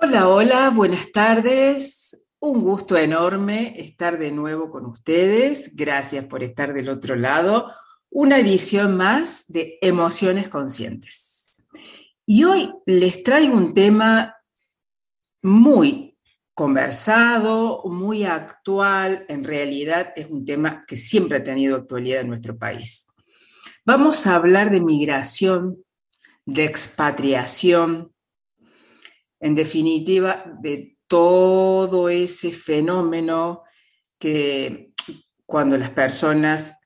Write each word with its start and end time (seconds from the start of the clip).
Hola, 0.00 0.28
hola, 0.28 0.70
buenas 0.70 1.10
tardes. 1.10 2.24
Un 2.38 2.62
gusto 2.62 2.96
enorme 2.96 3.80
estar 3.80 4.16
de 4.16 4.30
nuevo 4.30 4.70
con 4.70 4.86
ustedes. 4.86 5.74
Gracias 5.74 6.24
por 6.26 6.44
estar 6.44 6.72
del 6.72 6.88
otro 6.88 7.16
lado. 7.16 7.72
Una 8.08 8.38
edición 8.38 8.96
más 8.96 9.46
de 9.48 9.76
Emociones 9.82 10.48
Conscientes. 10.48 11.64
Y 12.24 12.44
hoy 12.44 12.72
les 12.86 13.24
traigo 13.24 13.56
un 13.56 13.74
tema 13.74 14.36
muy 15.42 16.16
conversado, 16.54 17.82
muy 17.86 18.22
actual. 18.22 19.26
En 19.28 19.42
realidad 19.42 20.12
es 20.14 20.30
un 20.30 20.44
tema 20.44 20.84
que 20.86 20.94
siempre 20.94 21.38
ha 21.38 21.42
tenido 21.42 21.74
actualidad 21.74 22.20
en 22.20 22.28
nuestro 22.28 22.56
país. 22.56 23.08
Vamos 23.84 24.28
a 24.28 24.36
hablar 24.36 24.70
de 24.70 24.80
migración, 24.80 25.84
de 26.46 26.66
expatriación, 26.66 28.12
en 29.40 29.54
definitiva, 29.54 30.44
de 30.60 30.98
todo 31.06 32.08
ese 32.08 32.52
fenómeno 32.52 33.62
que 34.18 34.92
cuando 35.46 35.78
las 35.78 35.90
personas 35.90 36.80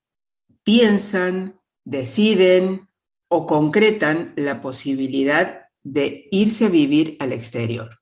piensan, 0.62 1.60
deciden 1.84 2.88
o 3.29 3.46
concretan 3.46 4.34
la 4.37 4.60
posibilidad 4.60 5.62
de 5.83 6.29
irse 6.30 6.66
a 6.66 6.69
vivir 6.69 7.16
al 7.19 7.33
exterior. 7.33 7.98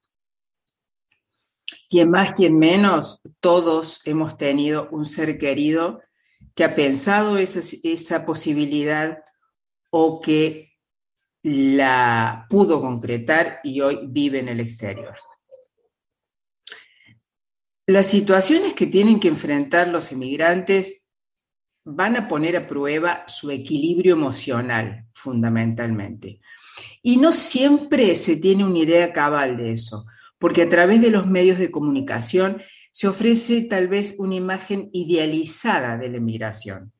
Quien 1.89 2.11
más, 2.11 2.33
quien 2.33 2.59
menos, 2.59 3.23
todos 3.41 4.01
hemos 4.05 4.37
tenido 4.37 4.89
un 4.91 5.07
ser 5.07 5.39
querido 5.39 6.03
que 6.55 6.65
ha 6.65 6.75
pensado 6.75 7.39
esa, 7.39 7.61
esa 7.85 8.27
posibilidad 8.27 9.19
o 9.91 10.21
que 10.21 10.70
la 11.43 12.47
pudo 12.49 12.80
concretar 12.80 13.61
y 13.65 13.80
hoy 13.80 14.01
vive 14.03 14.41
en 14.41 14.49
el 14.49 14.61
exterior. 14.61 15.15
Las 17.87 18.07
situaciones 18.07 18.74
que 18.74 18.87
tienen 18.87 19.19
que 19.19 19.29
enfrentar 19.29 19.88
los 19.88 20.13
inmigrantes 20.13 21.09
van 21.85 22.16
a 22.16 22.29
poner 22.29 22.57
a 22.57 22.66
prueba 22.66 23.24
su 23.27 23.51
equilibrio 23.51 24.15
emocional, 24.15 25.07
fundamentalmente. 25.13 26.41
Y 27.02 27.16
no 27.16 27.33
siempre 27.33 28.15
se 28.15 28.37
tiene 28.37 28.65
una 28.65 28.79
idea 28.79 29.13
cabal 29.13 29.57
de 29.57 29.73
eso, 29.73 30.07
porque 30.38 30.63
a 30.63 30.68
través 30.68 31.01
de 31.01 31.11
los 31.11 31.27
medios 31.27 31.59
de 31.59 31.71
comunicación 31.71 32.63
se 32.93 33.09
ofrece 33.09 33.63
tal 33.63 33.88
vez 33.88 34.16
una 34.18 34.35
imagen 34.35 34.91
idealizada 34.93 35.96
de 35.96 36.09
la 36.11 36.18
inmigración. 36.18 36.93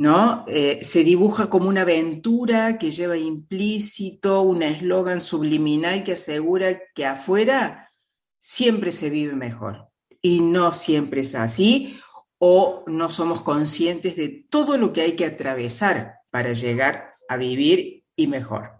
¿No? 0.00 0.46
Eh, 0.48 0.78
se 0.80 1.04
dibuja 1.04 1.50
como 1.50 1.68
una 1.68 1.82
aventura 1.82 2.78
que 2.78 2.90
lleva 2.90 3.18
implícito 3.18 4.40
un 4.40 4.62
eslogan 4.62 5.20
subliminal 5.20 6.04
que 6.04 6.12
asegura 6.12 6.80
que 6.94 7.04
afuera 7.04 7.92
siempre 8.38 8.92
se 8.92 9.10
vive 9.10 9.34
mejor. 9.34 9.90
Y 10.22 10.40
no 10.40 10.72
siempre 10.72 11.20
es 11.20 11.34
así, 11.34 12.00
o 12.38 12.82
no 12.86 13.10
somos 13.10 13.42
conscientes 13.42 14.16
de 14.16 14.46
todo 14.48 14.78
lo 14.78 14.94
que 14.94 15.02
hay 15.02 15.16
que 15.16 15.26
atravesar 15.26 16.14
para 16.30 16.54
llegar 16.54 17.16
a 17.28 17.36
vivir 17.36 18.04
y 18.16 18.26
mejor. 18.26 18.70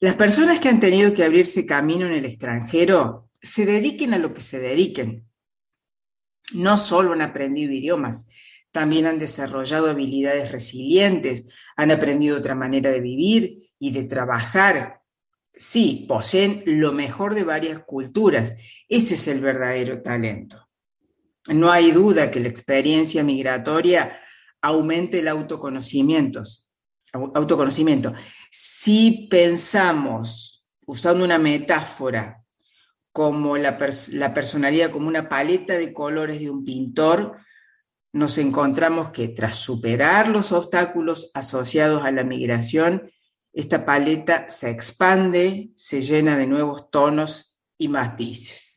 Las 0.00 0.16
personas 0.16 0.60
que 0.60 0.68
han 0.68 0.80
tenido 0.80 1.14
que 1.14 1.24
abrirse 1.24 1.64
camino 1.64 2.04
en 2.04 2.12
el 2.12 2.26
extranjero 2.26 3.30
se 3.40 3.64
dediquen 3.64 4.12
a 4.12 4.18
lo 4.18 4.34
que 4.34 4.42
se 4.42 4.58
dediquen. 4.58 5.26
No 6.52 6.76
solo 6.76 7.14
han 7.14 7.22
aprendido 7.22 7.72
idiomas, 7.72 8.28
también 8.74 9.06
han 9.06 9.20
desarrollado 9.20 9.88
habilidades 9.88 10.50
resilientes, 10.50 11.48
han 11.76 11.92
aprendido 11.92 12.36
otra 12.36 12.56
manera 12.56 12.90
de 12.90 12.98
vivir 12.98 13.68
y 13.78 13.92
de 13.92 14.02
trabajar. 14.02 15.00
Sí, 15.54 16.06
poseen 16.08 16.64
lo 16.66 16.92
mejor 16.92 17.36
de 17.36 17.44
varias 17.44 17.84
culturas. 17.84 18.56
Ese 18.88 19.14
es 19.14 19.28
el 19.28 19.40
verdadero 19.40 20.02
talento. 20.02 20.68
No 21.46 21.70
hay 21.70 21.92
duda 21.92 22.32
que 22.32 22.40
la 22.40 22.48
experiencia 22.48 23.22
migratoria 23.22 24.18
aumente 24.60 25.20
el 25.20 25.28
autoconocimiento. 25.28 26.42
autoconocimiento. 27.12 28.12
Si 28.50 29.28
pensamos, 29.30 30.66
usando 30.84 31.24
una 31.24 31.38
metáfora, 31.38 32.42
como 33.12 33.56
la, 33.56 33.78
la 34.10 34.34
personalidad 34.34 34.90
como 34.90 35.06
una 35.06 35.28
paleta 35.28 35.74
de 35.74 35.92
colores 35.92 36.40
de 36.40 36.50
un 36.50 36.64
pintor, 36.64 37.38
nos 38.14 38.38
encontramos 38.38 39.10
que 39.10 39.26
tras 39.26 39.56
superar 39.56 40.28
los 40.28 40.52
obstáculos 40.52 41.32
asociados 41.34 42.04
a 42.04 42.12
la 42.12 42.22
migración, 42.22 43.10
esta 43.52 43.84
paleta 43.84 44.48
se 44.48 44.70
expande, 44.70 45.70
se 45.74 46.00
llena 46.00 46.38
de 46.38 46.46
nuevos 46.46 46.90
tonos 46.90 47.58
y 47.76 47.88
matices, 47.88 48.76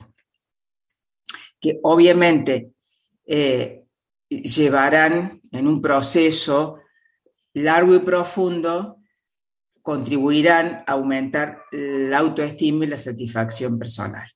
que 1.61 1.79
obviamente 1.83 2.71
eh, 3.27 3.83
llevarán 4.27 5.39
en 5.51 5.67
un 5.67 5.83
proceso 5.83 6.79
largo 7.53 7.93
y 7.93 7.99
profundo, 7.99 8.97
contribuirán 9.83 10.83
a 10.87 10.93
aumentar 10.93 11.61
la 11.71 12.17
autoestima 12.17 12.85
y 12.85 12.87
la 12.87 12.97
satisfacción 12.97 13.77
personal. 13.77 14.27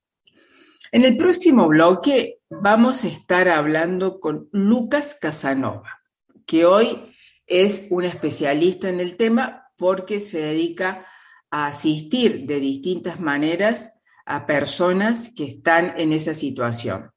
En 0.90 1.04
el 1.04 1.16
próximo 1.16 1.68
bloque 1.68 2.40
vamos 2.50 3.04
a 3.04 3.08
estar 3.08 3.48
hablando 3.48 4.20
con 4.20 4.48
Lucas 4.52 5.16
Casanova, 5.20 6.02
que 6.46 6.66
hoy 6.66 7.14
es 7.46 7.86
un 7.90 8.04
especialista 8.04 8.88
en 8.88 9.00
el 9.00 9.16
tema 9.16 9.70
porque 9.76 10.20
se 10.20 10.40
dedica 10.40 11.06
a 11.50 11.66
asistir 11.66 12.46
de 12.46 12.60
distintas 12.60 13.20
maneras 13.20 13.94
a 14.26 14.46
personas 14.46 15.32
que 15.34 15.44
están 15.44 15.94
en 15.98 16.12
esa 16.12 16.34
situación. 16.34 17.10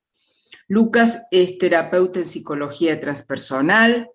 Lucas 0.67 1.27
es 1.31 1.57
terapeuta 1.57 2.19
en 2.19 2.25
psicología 2.25 2.99
transpersonal, 2.99 4.09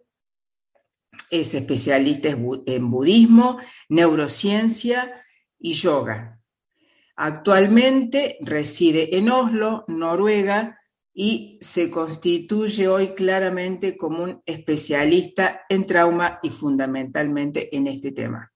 es 1.31 1.55
especialista 1.55 2.29
en 2.29 2.91
budismo, 2.91 3.59
neurociencia 3.89 5.23
y 5.59 5.75
yoga. 5.75 6.40
Actualmente 7.23 8.39
reside 8.41 9.19
en 9.19 9.29
Oslo, 9.29 9.85
Noruega, 9.89 10.81
y 11.13 11.59
se 11.61 11.91
constituye 11.91 12.89
hoy 12.89 13.09
claramente 13.09 13.99
como 13.99 14.25
un 14.25 14.43
especialista 14.47 15.61
en 15.69 15.87
trauma 15.87 16.41
y 16.43 16.49
fundamentalmente 16.49 17.77
en 17.77 17.89
este 17.89 18.13
tema. 18.13 18.51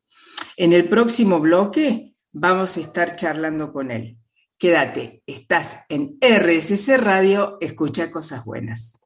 En 0.56 0.72
el 0.72 0.88
próximo 0.88 1.41
bloque 1.41 2.14
vamos 2.32 2.78
a 2.78 2.80
estar 2.80 3.16
charlando 3.16 3.70
con 3.70 3.91
él. 3.91 4.16
Quédate, 4.56 5.22
estás 5.26 5.84
en 5.91 6.16
RSC 6.22 6.96
Radio, 6.96 7.58
escucha 7.60 8.10
cosas 8.10 8.46
buenas. 8.46 8.98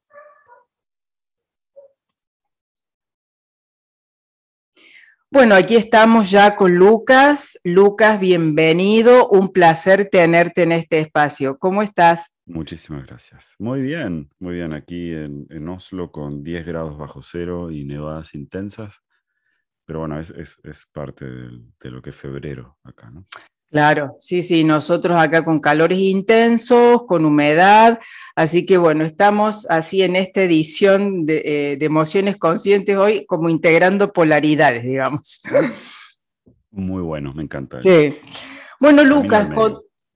Bueno, 5.31 5.53
aquí 5.53 5.75
estamos 5.75 6.31
ya 6.31 6.55
con 6.55 6.73
Lucas. 6.73 7.59
Lucas, 7.63 8.19
bienvenido. 8.19 9.29
Un 9.29 9.53
placer 9.53 10.09
tenerte 10.09 10.63
en 10.63 10.71
este 10.71 10.99
espacio. 10.99 11.59
¿Cómo 11.59 11.83
estás? 11.83 12.41
Muchísimas 12.47 13.05
gracias. 13.05 13.53
Muy 13.59 13.83
bien, 13.83 14.31
muy 14.39 14.55
bien. 14.55 14.73
Aquí 14.73 15.13
en, 15.13 15.69
Oslo 15.69 16.11
con 16.11 16.43
10 16.43 16.65
grados 16.65 16.97
bajo 16.97 17.21
cero 17.21 17.69
y 17.69 17.85
nevadas 17.85 18.33
intensas. 18.33 19.03
Pero 19.85 19.99
bueno, 19.99 20.19
es, 20.19 20.57
parte 20.91 21.25
de, 21.25 21.61
de, 21.79 21.91
lo 21.91 22.01
que 22.01 22.09
es 22.09 22.15
febrero 22.15 22.79
acá, 22.83 23.11
¿no? 23.11 23.27
Claro, 23.71 24.17
sí, 24.19 24.41
sí, 24.41 24.63
nosotros 24.63 25.19
acá 25.19 25.43
con 25.43 25.59
calores 25.59 25.99
intensos, 25.99 27.03
con 27.05 27.23
humedad, 27.23 27.99
así 28.35 28.65
que 28.65 28.77
bueno, 28.77 29.05
estamos 29.05 29.67
así 29.69 30.01
en 30.01 30.15
esta 30.15 30.41
edición 30.41 31.27
de, 31.27 31.43
eh, 31.45 31.77
emociones 31.81 32.37
conscientes 32.37 32.97
hoy 32.97 33.25
como 33.27 33.47
integrando 33.47 34.11
polaridades, 34.11 34.83
digamos. 34.83 35.41
Muy 36.71 37.03
bueno, 37.03 37.31
me 37.35 37.43
encanta. 37.43 37.79
Sí. 37.81 38.15
Bueno, 38.79 39.03
Lucas, 39.03 39.49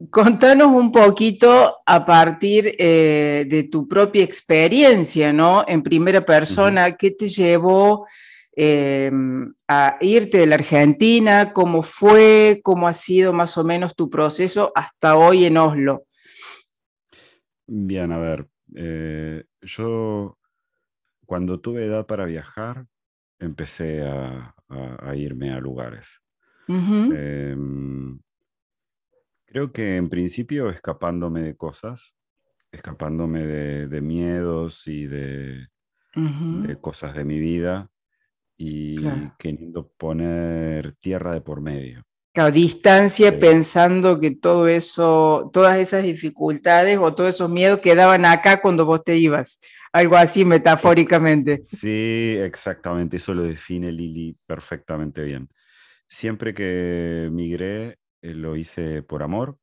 contanos 0.09 0.67
un 0.67 0.91
poquito 0.91 1.77
a 1.85 2.05
partir 2.05 2.75
eh, 2.79 3.45
de 3.47 3.63
tu 3.65 3.87
propia 3.87 4.23
experiencia, 4.23 5.31
¿no? 5.31 5.63
En 5.67 5.83
primera 5.83 6.25
persona, 6.25 6.95
¿qué 6.95 7.11
te 7.11 7.27
llevó 7.27 8.07
Em, 8.55 9.51
a 9.67 9.97
irte 10.01 10.37
de 10.37 10.45
la 10.45 10.55
Argentina, 10.55 11.53
cómo 11.53 11.81
fue, 11.81 12.61
cómo 12.63 12.87
ha 12.87 12.93
sido 12.93 13.33
más 13.33 13.57
o 13.57 13.63
menos 13.63 13.95
tu 13.95 14.11
proceso 14.11 14.71
hasta 14.75 15.17
hoy 15.17 15.45
en 15.45 15.57
Oslo. 15.57 16.03
Bien, 17.65 18.11
a 18.11 18.19
ver, 18.19 18.47
eh, 18.75 19.45
yo 19.61 20.37
cuando 21.25 21.59
tuve 21.61 21.85
edad 21.85 22.05
para 22.05 22.25
viajar, 22.25 22.85
empecé 23.39 24.03
a, 24.03 24.53
irme 25.15 25.51
a 25.51 25.59
lugares. 25.59 26.21
Em, 26.67 28.19
creo 29.45 29.71
que 29.71 29.97
en 29.97 30.09
principio 30.09 30.69
escapándome 30.69 31.41
de 31.41 31.55
cosas, 31.55 32.15
escapándome 32.71 33.45
de, 33.45 34.01
miedos 34.01 34.87
y 34.87 35.05
de, 35.05 35.67
de, 36.15 36.79
cosas 36.79 37.15
de 37.15 37.25
mi 37.25 37.39
vida 37.39 37.92
y 38.57 38.95
queriendo 39.37 39.87
poner 39.97 40.95
tierra 40.99 41.33
de 41.33 41.41
por 41.41 41.61
medio. 41.61 42.03
a 42.35 42.51
distancia 42.51 43.39
pensando 43.39 44.19
que 44.19 44.31
todo 44.31 44.67
eso, 44.67 45.49
todas 45.53 45.77
esas 45.77 46.03
dificultades 46.03 46.97
o 46.99 47.13
todos 47.13 47.35
esos 47.35 47.49
miedos 47.49 47.79
quedaban 47.79 48.25
acá 48.25 48.61
cuando 48.61 48.85
vos 48.85 49.03
te 49.03 49.17
ibas. 49.17 49.59
Algo 49.91 50.17
así 50.17 50.43
metafóricamente. 50.43 51.61
Sí, 51.63 52.35
exactamente. 52.39 53.17
Eso 53.17 53.33
lo 53.33 53.43
define 53.43 53.91
Lili 53.91 54.35
perfectamente 54.47 55.23
bien. 55.23 55.47
Siempre 56.07 56.53
que 56.53 57.29
migré, 57.31 57.99
eh, 58.21 58.33
lo 58.33 58.55
hice 58.55 59.03
por 59.03 59.21
amor, 59.21 59.57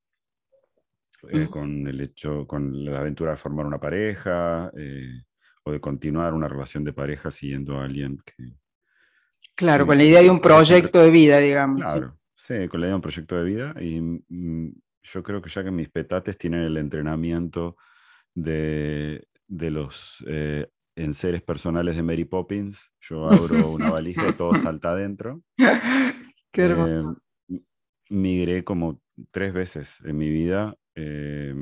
eh, 1.28 1.48
con 1.50 1.86
el 1.86 2.00
hecho, 2.00 2.46
con 2.46 2.84
la 2.84 3.00
aventura 3.00 3.32
de 3.32 3.36
formar 3.36 3.66
una 3.66 3.78
pareja 3.78 4.70
eh, 4.76 5.22
o 5.64 5.72
de 5.72 5.80
continuar 5.80 6.32
una 6.32 6.48
relación 6.48 6.84
de 6.84 6.92
pareja 6.92 7.30
siguiendo 7.30 7.78
a 7.78 7.84
alguien 7.84 8.18
que... 8.24 8.54
Claro, 9.54 9.86
con 9.86 9.98
la 9.98 10.04
idea 10.04 10.22
de 10.22 10.30
un 10.30 10.40
proyecto 10.40 11.00
de 11.02 11.10
vida, 11.10 11.38
digamos. 11.38 11.82
Claro, 11.82 12.18
sí, 12.34 12.68
con 12.68 12.80
la 12.80 12.86
idea 12.86 12.92
de 12.92 12.96
un 12.96 13.02
proyecto 13.02 13.36
de 13.36 13.44
vida 13.44 13.74
y 13.80 14.00
mm, 14.00 14.74
yo 15.02 15.22
creo 15.22 15.42
que 15.42 15.50
ya 15.50 15.64
que 15.64 15.70
mis 15.70 15.88
petates 15.88 16.38
tienen 16.38 16.62
el 16.62 16.76
entrenamiento 16.76 17.76
de, 18.34 19.26
de 19.46 19.70
los 19.70 20.24
eh, 20.26 20.68
enseres 20.96 21.42
personales 21.42 21.96
de 21.96 22.02
Mary 22.02 22.24
Poppins, 22.24 22.90
yo 23.00 23.28
abro 23.28 23.70
una 23.70 23.90
valija 23.90 24.28
y 24.28 24.32
todo 24.32 24.54
salta 24.54 24.92
adentro. 24.92 25.42
Qué 26.52 26.62
hermoso. 26.62 27.16
migré 28.08 28.64
como 28.64 29.00
tres 29.30 29.52
veces 29.52 30.00
en 30.04 30.16
mi 30.16 30.28
vida 30.28 30.74
eh, 30.94 31.54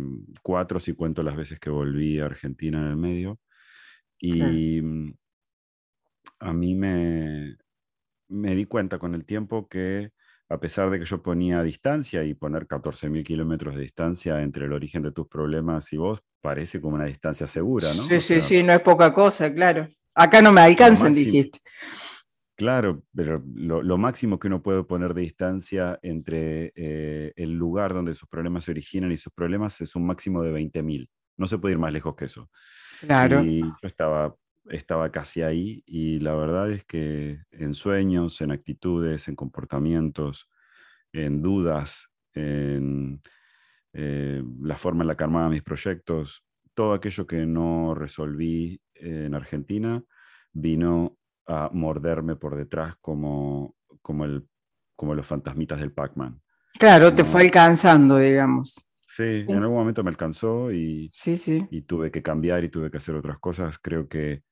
cuatro 0.43 0.81
si 0.81 0.95
cuento 0.95 1.23
las 1.23 1.37
veces 1.37 1.61
que 1.61 1.71
volví 1.71 2.19
a 2.19 2.27
Argentina 2.27 2.79
en 2.79 2.87
el 2.87 2.97
medio. 2.97 3.39
Y 4.19 4.81
mm, 4.83 5.15
a 6.41 6.53
mí 6.53 6.75
me, 6.75 7.57
me 8.29 8.55
di 8.55 8.65
cuenta 8.65 8.99
con 8.99 9.15
el 9.15 9.25
tiempo 9.25 9.69
que 9.69 10.13
a 10.51 10.59
pesar 10.59 10.91
de 10.91 10.99
que 10.99 11.05
yo 11.05 11.23
ponía 11.23 11.63
distancia 11.63 12.25
y 12.25 12.35
poner 12.35 12.67
14.000 12.67 13.23
kilómetros 13.23 13.75
de 13.75 13.83
distancia 13.83 14.41
entre 14.41 14.65
el 14.65 14.73
origen 14.73 15.03
de 15.03 15.13
tus 15.13 15.29
problemas 15.29 15.93
y 15.93 15.99
vos, 15.99 16.23
parece 16.41 16.81
como 16.81 16.95
una 16.95 17.05
distancia 17.05 17.47
segura, 17.47 17.87
¿no? 17.89 18.03
Sí, 18.03 18.21
sí, 18.21 18.41
sí, 18.41 18.63
no 18.63 18.73
es 18.73 18.81
poca 18.81 19.13
cosa, 19.13 19.53
claro. 19.53 19.87
Acá 20.15 20.41
no 20.41 20.53
me 20.53 20.63
alcanzan, 20.63 21.13
dijiste. 21.13 21.59
Claro, 22.57 23.05
pero 23.15 23.41
lo, 23.55 23.99
máximo 23.99 24.39
que 24.41 24.49
uno 24.49 24.61
puede 24.61 24.83
poner 24.83 25.15
de 25.15 25.21
distancia 25.21 25.97
entre 26.03 26.73
eh, 26.75 27.33
el 27.37 27.53
lugar 27.53 27.95
donde 27.95 28.17
sus 28.17 28.29
problemas 28.29 28.65
se 28.65 28.73
originan 28.73 29.13
y 29.13 29.17
sus 29.17 29.33
problemas 29.33 29.81
es 29.81 29.95
un 29.95 30.05
máximo 30.05 30.43
de 30.43 30.53
20.000. 30.53 31.09
No 31.37 31.47
se 31.47 31.59
puede 31.59 31.75
ir 31.75 31.79
más 31.79 31.93
lejos 31.93 32.17
que 32.17 32.25
eso. 32.25 32.51
Claro. 33.01 33.45
Y 33.45 33.61
yo 33.61 33.75
estaba, 33.83 34.35
estaba 34.71 35.11
casi 35.11 35.43
ahí 35.43 35.83
y 35.87 36.19
la 36.21 36.35
verdad 36.35 36.71
es 36.71 36.85
que 36.85 37.41
en 37.51 37.75
sueños, 37.75 38.41
en 38.41 38.51
actitudes, 38.51 39.29
en 39.29 39.37
comportamientos, 39.37 40.49
en 41.13 41.43
dudas, 41.43 42.09
en 42.35 43.21
eh, 43.93 44.43
la 44.61 44.77
forma 44.77 45.03
en 45.03 45.09
la 45.09 45.17
que 45.17 45.25
armaba 45.25 45.49
mis 45.49 45.63
proyectos, 45.63 46.45
todo 46.75 46.93
aquello 46.93 47.27
que 47.27 47.47
no 47.47 47.95
resolví 47.95 48.81
en 48.95 49.35
Argentina 49.35 50.03
vino 50.53 51.19
a 51.47 51.71
morderme 51.73 52.37
por 52.37 52.57
detrás 52.57 52.95
como, 53.01 53.75
como, 54.03 54.25
el, 54.25 54.47
como 54.95 55.15
los 55.15 55.27
fantasmitas 55.27 55.81
del 55.81 55.93
Pac-Man. 55.93 56.41
Claro, 56.79 57.15
te 57.15 57.25
fue 57.25 57.43
alcanzando, 57.43 58.19
digamos. 58.19 58.77
Sí, 59.09 59.45
en 59.49 59.57
algún 59.57 59.79
momento 59.79 60.05
me 60.05 60.11
alcanzó 60.11 60.71
y, 60.71 61.09
sí, 61.11 61.37
sí. 61.37 61.67
y 61.71 61.83
tuve 61.83 62.13
que 62.13 62.23
cambiar 62.23 62.63
y 62.63 62.69
tuve 62.69 62.91
que 62.91 62.99
hacer 62.99 63.17
otras 63.17 63.39
cosas. 63.39 63.79
Creo 63.79 64.09
que 64.09 64.45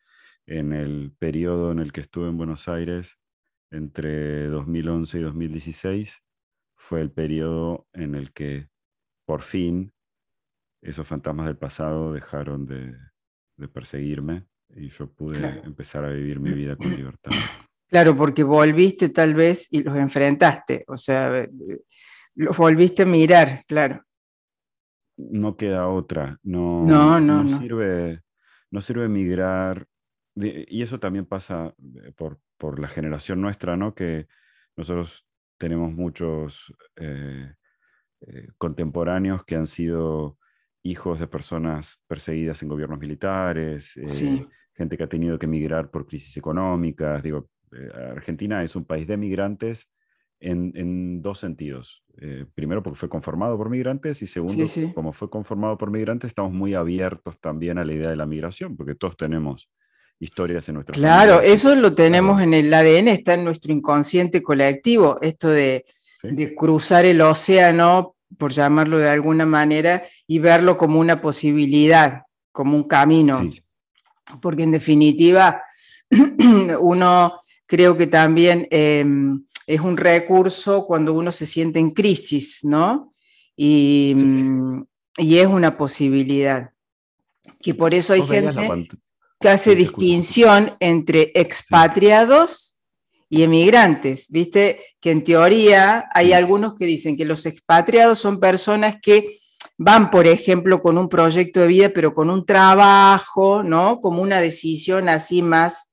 en 0.46 0.72
el 0.72 1.12
periodo 1.18 1.72
en 1.72 1.78
el 1.78 1.92
que 1.92 2.00
estuve 2.00 2.28
en 2.28 2.36
Buenos 2.36 2.68
Aires, 2.68 3.18
entre 3.70 4.46
2011 4.46 5.18
y 5.18 5.22
2016, 5.22 6.22
fue 6.76 7.00
el 7.00 7.10
periodo 7.10 7.86
en 7.92 8.14
el 8.14 8.32
que 8.32 8.68
por 9.24 9.42
fin 9.42 9.92
esos 10.82 11.06
fantasmas 11.06 11.46
del 11.46 11.56
pasado 11.56 12.12
dejaron 12.12 12.66
de, 12.66 12.94
de 13.56 13.68
perseguirme 13.68 14.46
y 14.74 14.88
yo 14.90 15.10
pude 15.10 15.62
empezar 15.64 16.04
a 16.04 16.10
vivir 16.10 16.38
mi 16.38 16.52
vida 16.52 16.76
con 16.76 16.90
libertad. 16.96 17.32
Claro, 17.88 18.16
porque 18.16 18.42
volviste 18.42 19.08
tal 19.10 19.34
vez 19.34 19.68
y 19.70 19.82
los 19.82 19.96
enfrentaste, 19.96 20.84
o 20.88 20.96
sea, 20.96 21.38
eh, 21.38 21.50
los 22.34 22.56
volviste 22.56 23.02
a 23.04 23.06
mirar, 23.06 23.64
claro. 23.66 24.02
No 25.16 25.56
queda 25.56 25.88
otra, 25.88 26.38
no, 26.42 26.84
no, 26.84 27.20
no, 27.20 27.58
Sirve, 27.58 28.20
no 28.70 28.80
sirve 28.80 29.08
migrar, 29.08 29.86
y 30.36 30.82
eso 30.82 31.00
también 31.00 31.26
pasa 31.26 31.74
eh, 32.02 32.12
por, 32.14 32.38
por, 32.58 32.78
la 32.78 32.88
generación 32.88 33.40
nuestra, 33.40 33.76
¿no? 33.76 33.94
Que 33.94 34.28
nosotros 34.76 35.26
tenemos 35.58 35.92
muchos 35.92 36.74
eh, 36.96 37.54
contemporáneos 38.58 39.44
que 39.44 39.56
han 39.56 39.66
sido 39.66 40.38
hijos 40.86 41.18
de 41.18 41.26
personas 41.26 42.00
perseguidas 42.06 42.62
en 42.62 42.68
gobiernos 42.68 42.98
militares, 42.98 43.96
eh, 43.96 44.46
gente 44.74 44.96
que 44.96 45.04
ha 45.04 45.08
tenido 45.08 45.38
que 45.38 45.46
emigrar 45.46 45.90
por 45.90 46.06
crisis 46.06 46.36
económicas. 46.36 47.22
Digo, 47.22 47.48
eh, 47.72 47.90
Argentina 48.12 48.62
es 48.62 48.76
un 48.76 48.84
país 48.84 49.06
de 49.06 49.16
migrantes 49.16 49.90
en, 50.38 51.22
dos 51.22 51.38
sentidos. 51.38 52.04
Eh, 52.18 52.46
primero, 52.54 52.82
porque 52.82 52.98
fue 52.98 53.08
conformado 53.08 53.56
por 53.56 53.68
migrantes 53.68 54.22
y 54.22 54.26
segundo, 54.26 54.64
como 54.94 55.12
fue 55.12 55.28
conformado 55.28 55.76
por 55.76 55.90
migrantes, 55.90 56.28
estamos 56.28 56.52
muy 56.52 56.74
abiertos 56.74 57.38
también 57.40 57.78
a 57.78 57.84
la 57.84 57.92
idea 57.92 58.10
de 58.10 58.16
la 58.16 58.26
migración, 58.26 58.76
porque 58.76 58.94
todos 58.94 59.16
tenemos 59.16 59.70
historias 60.18 60.68
en 60.68 60.76
nuestra 60.76 60.94
Claro, 60.94 61.40
eso 61.40 61.74
lo 61.74 61.94
tenemos 61.94 62.40
en 62.40 62.54
el 62.54 62.72
ADN, 62.72 63.08
está 63.08 63.34
en 63.34 63.44
nuestro 63.44 63.72
inconsciente 63.72 64.42
colectivo, 64.42 65.18
esto 65.20 65.48
de, 65.48 65.84
de 66.22 66.54
cruzar 66.54 67.04
el 67.04 67.20
océano 67.20 68.16
por 68.38 68.52
llamarlo 68.52 68.98
de 68.98 69.08
alguna 69.08 69.46
manera, 69.46 70.04
y 70.26 70.38
verlo 70.38 70.76
como 70.76 71.00
una 71.00 71.20
posibilidad, 71.20 72.22
como 72.52 72.76
un 72.76 72.84
camino. 72.84 73.48
Porque 74.42 74.64
en 74.64 74.72
definitiva, 74.72 75.62
uno 76.80 77.40
creo 77.66 77.96
que 77.96 78.06
también 78.06 78.66
em, 78.70 79.44
es 79.66 79.80
un 79.80 79.96
recurso 79.96 80.86
cuando 80.86 81.14
uno 81.14 81.32
se 81.32 81.46
siente 81.46 81.78
en 81.78 81.90
crisis, 81.90 82.60
¿no? 82.64 83.14
Y, 83.56 84.14
y 85.18 85.38
es 85.38 85.46
una 85.46 85.76
posibilidad. 85.76 86.70
Que 87.60 87.74
por 87.74 87.94
eso 87.94 88.12
hay 88.12 88.22
gente 88.22 88.88
que 89.40 89.48
hace 89.48 89.74
distinción 89.74 90.76
entre 90.80 91.32
expatriados 91.34 92.80
y 93.28 93.42
emigrantes, 93.42 94.28
¿viste? 94.30 94.80
Que 95.00 95.10
en 95.10 95.24
teoría 95.24 96.08
hay 96.14 96.32
algunos 96.32 96.74
que 96.74 96.86
dicen 96.86 97.16
que 97.16 97.24
los 97.24 97.44
expatriados 97.46 98.18
son 98.18 98.40
personas 98.40 98.96
que 99.02 99.40
van, 99.78 100.10
por 100.10 100.26
ejemplo, 100.26 100.80
con 100.80 100.96
un 100.96 101.08
proyecto 101.08 101.60
de 101.60 101.66
vida, 101.66 101.90
pero 101.90 102.14
con 102.14 102.30
un 102.30 102.46
trabajo, 102.46 103.62
¿no? 103.62 104.00
Como 104.00 104.22
una 104.22 104.40
decisión 104.40 105.08
así 105.08 105.42
más 105.42 105.92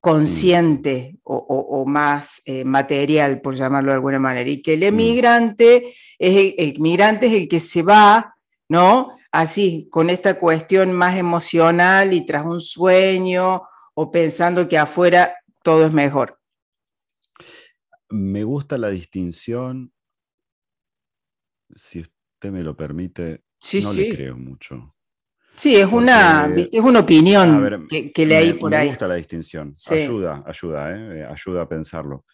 consciente 0.00 1.18
o, 1.22 1.84
más 1.86 2.42
eh, 2.44 2.64
material, 2.64 3.40
por 3.40 3.54
llamarlo 3.54 3.92
de 3.92 3.96
alguna 3.96 4.18
manera, 4.18 4.50
y 4.50 4.60
que 4.60 4.74
el 4.74 4.82
emigrante, 4.82 5.94
es 6.18 6.54
el, 6.58 6.80
migrante 6.80 7.26
es 7.26 7.34
el 7.34 7.48
que 7.48 7.60
se 7.60 7.82
va, 7.82 8.34
¿no? 8.68 9.14
Así, 9.32 9.88
con 9.90 10.10
esta 10.10 10.38
cuestión 10.38 10.92
más 10.92 11.16
emocional 11.16 12.12
y 12.12 12.24
tras 12.24 12.44
un 12.44 12.60
sueño 12.60 13.62
o 13.94 14.10
pensando 14.10 14.68
que 14.68 14.78
afuera 14.78 15.34
todo 15.62 15.86
es 15.86 15.92
mejor 15.92 16.38
me 18.12 18.44
gusta 18.44 18.76
la 18.76 18.90
distinción, 18.90 19.92
si 21.74 22.00
usted 22.00 22.50
me 22.50 22.62
lo 22.62 22.76
permite, 22.76 23.44
no 23.82 23.92
le 23.92 24.10
creo 24.10 24.36
mucho. 24.36 24.94
Sí, 25.54 25.76
es 25.76 25.86
una, 25.86 26.54
es 26.54 26.80
una 26.80 27.00
opinión 27.00 27.86
que, 27.88 28.26
leí 28.26 28.54
por 28.54 28.74
ahí. 28.74 28.86
Me 28.86 28.90
gusta 28.90 29.08
la 29.08 29.14
distinción, 29.14 29.74
ayuda, 29.90 30.42
ayuda. 30.46 30.90
Eh, 30.90 31.24
ayuda 31.24 31.62
a 31.62 31.68
pensarlo. 31.68 32.24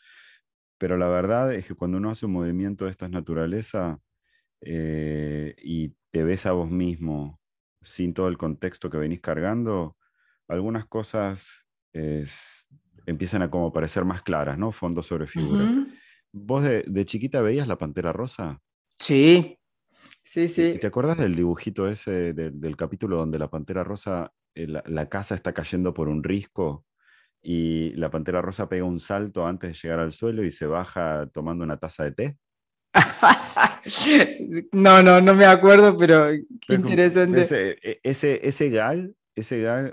Pero 0.79 0.97
la 0.97 1.09
verdad 1.09 1.53
es 1.53 1.67
que 1.67 1.75
cuando 1.75 1.99
uno 1.99 2.11
hace 2.11 2.27
un 2.27 2.33
movimiento 2.33 2.85
de 2.85 2.93
esta 2.93 3.09
naturaleza 3.09 4.01
eh, 4.61 5.55
y 5.63 5.95
te 6.11 6.25
ves 6.25 6.47
a 6.47 6.53
vos 6.53 6.71
mismo 6.71 7.41
sin 7.83 8.15
todo 8.15 8.29
el 8.29 8.39
contexto 8.39 8.91
que 8.91 8.99
venís 8.99 9.21
cargando, 9.21 9.97
algunas 10.49 10.87
cosas 10.87 11.67
es, 11.93 12.69
empiezan 13.07 13.43
a 13.43 13.51
como 13.51 13.73
parecer 13.73 14.05
más 14.05 14.23
claras, 14.23 14.59
¿no? 14.59 14.73
Fondo 14.73 15.03
sobre 15.03 15.27
figura. 15.27 15.87
¿Vos 16.33 16.63
de, 16.63 17.05
chiquita 17.05 17.41
veías 17.41 17.69
la 17.69 17.79
Pantera 17.79 18.13
Rosa? 18.13 18.61
Sí, 18.99 19.59
sí, 20.23 20.49
sí. 20.49 20.79
¿Te 20.81 20.87
acuerdas 20.87 21.19
del 21.19 21.35
dibujito 21.35 21.89
ese 21.89 22.33
del 22.33 22.77
capítulo 22.77 23.17
donde 23.17 23.39
la 23.39 23.49
Pantera 23.49 23.85
Rosa, 23.85 24.33
eh, 24.55 24.67
la, 24.67 25.09
casa 25.09 25.35
está 25.35 25.53
cayendo 25.53 25.95
por 25.95 26.09
un 26.09 26.23
risco 26.23 26.85
y 27.41 27.93
la 27.93 28.11
Pantera 28.11 28.43
Rosa 28.43 28.69
pega 28.69 28.85
un 28.85 29.01
salto 29.01 29.47
antes 29.47 29.71
de 29.71 29.79
llegar 29.83 30.01
al 30.01 30.13
suelo 30.13 30.45
y 30.45 30.51
se 30.51 30.67
baja 30.67 31.29
tomando 31.33 31.65
una 31.65 31.79
taza 31.79 32.05
de 32.05 32.13
té? 32.13 32.39
no, 34.73 35.03
no, 35.03 35.21
no 35.21 35.35
me 35.35 35.45
acuerdo, 35.45 35.97
pero 35.97 36.29
qué 36.67 36.75
interesante. 36.75 37.43
Ese, 37.43 37.71
e, 37.83 38.01
ese, 38.03 38.47
ese 38.47 38.71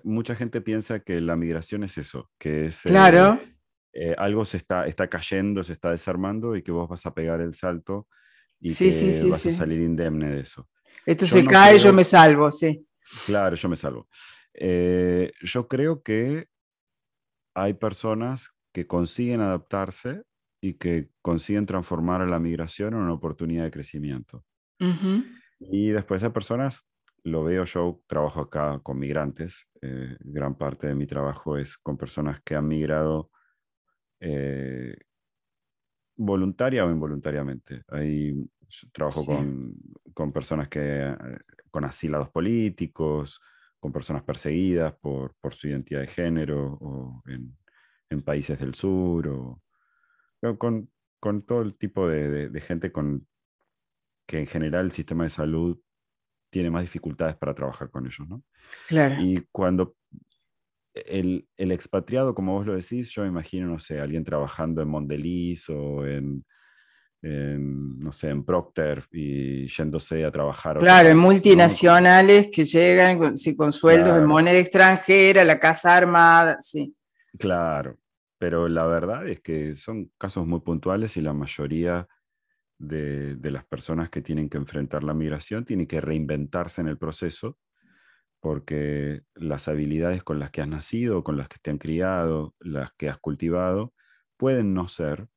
mucha 0.04 0.36
gente 0.36 0.62
piensa 0.62 1.00
que 1.00 1.22
la 1.22 1.36
migración 1.36 1.84
es 1.84 1.98
eso, 1.98 2.32
que 2.38 2.66
es 2.66 2.82
claro. 2.82 3.40
eh, 3.94 4.16
algo 4.18 4.46
se 4.46 4.58
está, 4.58 4.88
está 4.88 5.08
cayendo, 5.08 5.64
se 5.64 5.74
está 5.74 5.92
desarmando 5.92 6.56
y 6.56 6.64
que 6.64 6.72
vos 6.72 6.90
vas 6.90 7.06
a 7.06 7.14
pegar 7.14 7.42
el 7.42 7.54
salto 7.54 8.08
y 8.60 8.74
que 8.74 9.30
vas 9.30 9.46
a 9.46 9.52
salir 9.52 9.82
indemne 9.82 10.32
de 10.32 10.42
eso. 10.42 10.68
Esto 11.06 11.28
se 11.28 11.46
cae, 11.46 11.78
yo 11.78 11.94
me 11.94 12.04
salvo, 12.04 12.52
sí. 12.52 12.88
Claro, 13.26 13.56
yo 13.56 13.70
me 13.70 13.76
salvo. 13.76 14.08
Eh, 14.54 15.32
yo 15.42 15.68
creo 15.68 16.02
que 16.02 16.48
hay 17.54 17.74
personas 17.74 18.52
que 18.72 18.88
consiguen 18.88 19.42
adaptarse 19.42 20.24
y 20.66 20.74
que 20.74 21.10
consiguen 21.22 21.68
transformar 21.68 22.22
a 22.22 22.26
la 22.26 22.40
migración 22.40 22.96
en 22.96 23.02
una 23.02 23.14
oportunidad 23.14 23.66
de 23.66 23.72
crecimiento. 23.72 24.44
Y 25.60 25.90
después 25.90 26.24
hay 26.24 26.32
personas, 26.32 26.88
lo 27.24 27.44
veo 27.44 27.66
yo, 27.66 28.02
trabajo 28.08 28.42
acá 28.42 28.80
con 28.82 28.98
migrantes, 28.98 29.68
eh, 29.82 30.18
gran 30.22 30.58
parte 30.58 30.88
de 30.88 30.96
mi 30.96 31.06
trabajo 31.06 31.56
es 31.56 31.78
con 31.78 31.98
personas 31.98 32.42
que 32.42 32.56
han 32.56 32.68
migrado 32.68 33.30
eh, 34.20 34.98
voluntaria 36.16 36.84
o 36.84 36.90
involuntariamente. 36.90 37.84
Ahí 37.90 38.34
trabajo 38.92 39.24
con, 39.24 39.76
con, 40.16 40.34
personas 40.34 40.68
que, 40.68 41.16
con 41.70 41.86
asilados 41.86 42.32
políticos, 42.32 43.40
con 43.80 43.92
personas 43.92 44.24
perseguidas 44.24 44.96
por, 44.96 45.36
por 45.40 45.54
su 45.54 45.68
identidad 45.68 46.02
de 46.02 46.08
género 46.08 46.74
o 46.82 47.22
en, 47.28 47.56
en 48.10 48.24
países 48.24 48.60
del 48.60 48.74
sur, 48.74 49.28
o 49.28 49.62
con, 50.58 50.90
con 51.20 51.42
todo 51.44 51.62
el 51.62 51.76
tipo 51.76 52.08
de, 52.08 52.50
de, 52.50 52.62
gente 52.62 52.92
con 52.92 53.28
que 54.28 54.40
en 54.40 54.48
general 54.48 54.86
el 54.86 54.92
sistema 54.92 55.24
de 55.24 55.30
salud 55.30 55.80
tiene 56.50 56.70
más 56.70 56.84
dificultades 56.84 57.36
para 57.36 57.54
trabajar 57.54 57.90
con 57.90 58.06
ellos, 58.06 58.28
¿no? 58.28 58.44
Claro. 58.88 59.16
Y 59.20 59.46
cuando 59.52 59.96
el, 60.94 61.48
el, 61.58 61.72
expatriado, 61.72 62.34
como 62.34 62.54
vos 62.54 62.66
lo 62.66 62.76
decís, 62.76 63.10
yo 63.10 63.26
imagino, 63.26 63.68
no 63.68 63.80
sé, 63.80 64.00
alguien 64.00 64.24
trabajando 64.24 64.82
en 64.82 64.88
Mondeliz 64.88 65.70
o 65.70 66.06
en, 66.06 66.46
no 67.22 68.12
sé, 68.12 68.30
en 68.30 68.46
Procter 68.46 69.04
y 69.12 69.68
yéndose 69.68 70.24
a 70.24 70.32
trabajar. 70.32 70.80
Claro, 70.80 71.10
en 71.10 71.18
multinacionales 71.18 72.50
que 72.52 72.64
llegan 72.64 73.18
con, 73.18 73.34
con 73.58 73.72
sueldos 73.72 74.18
en 74.18 74.26
moneda 74.26 74.58
extranjera, 74.58 75.44
la 75.44 75.60
casa 75.60 75.96
armada, 75.96 76.58
sí. 76.60 76.96
Claro, 77.38 77.98
pero 78.38 78.68
la 78.68 78.86
verdad 78.86 79.28
es 79.28 79.42
que 79.42 79.76
son 79.76 80.12
casos 80.18 80.46
muy 80.48 80.62
puntuales 80.62 81.18
y 81.18 81.22
la 81.22 81.34
mayoría 81.34 82.08
de, 82.78 83.36
de 83.36 83.52
las 83.52 83.66
personas 83.66 84.10
que 84.10 84.22
tienen 84.22 84.50
que 84.50 84.58
enfrentar 84.58 85.04
la 85.04 85.14
migración 85.14 85.64
tienen 85.64 85.88
que 85.88 86.02
reinventarse 86.02 86.82
en 86.82 86.90
el 86.90 86.98
proceso 86.98 87.58
porque 88.46 89.24
las 89.34 89.68
habilidades 89.68 90.24
con 90.24 90.38
las 90.38 90.52
que 90.52 90.62
has 90.62 90.68
nacido, 90.68 91.24
con 91.24 91.36
las 91.36 91.48
que 91.48 91.58
te 91.60 91.72
han 91.72 91.80
criado, 91.80 92.54
las 92.60 92.94
que 92.94 93.10
has 93.10 93.18
cultivado, 93.18 93.92
pueden 94.38 94.76
no 94.76 94.88
ser, 94.88 95.28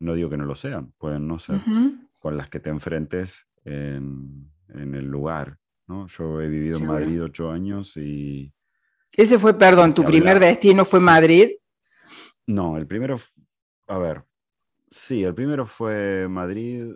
no 0.00 0.12
digo 0.12 0.28
que 0.28 0.36
no 0.36 0.44
lo 0.44 0.54
sean, 0.54 0.92
pueden 0.98 1.26
no 1.26 1.38
ser, 1.38 1.62
con 2.18 2.36
las 2.36 2.50
que 2.50 2.60
te 2.60 2.68
enfrentes 2.68 3.46
en, 3.64 4.52
el 4.68 5.06
lugar. 5.06 5.56
¿no? 5.86 6.06
Yo 6.08 6.42
he 6.42 6.48
vivido 6.48 6.76
en 6.76 6.86
Madrid 6.86 7.22
ocho 7.22 7.50
años 7.50 7.96
y... 7.96 8.52
Ese 9.10 9.38
fue, 9.38 9.56
perdón, 9.56 9.94
tu 9.94 10.04
primer 10.04 10.38
destino 10.38 10.84
fue 10.84 11.00
Madrid. 11.00 11.52
No, 12.46 12.76
el 12.76 12.86
primero, 12.86 13.18
a 13.86 13.98
ver, 13.98 14.24
sí, 14.90 15.24
el 15.24 15.34
primero 15.34 15.66
fue 15.66 16.28
Madrid. 16.28 16.94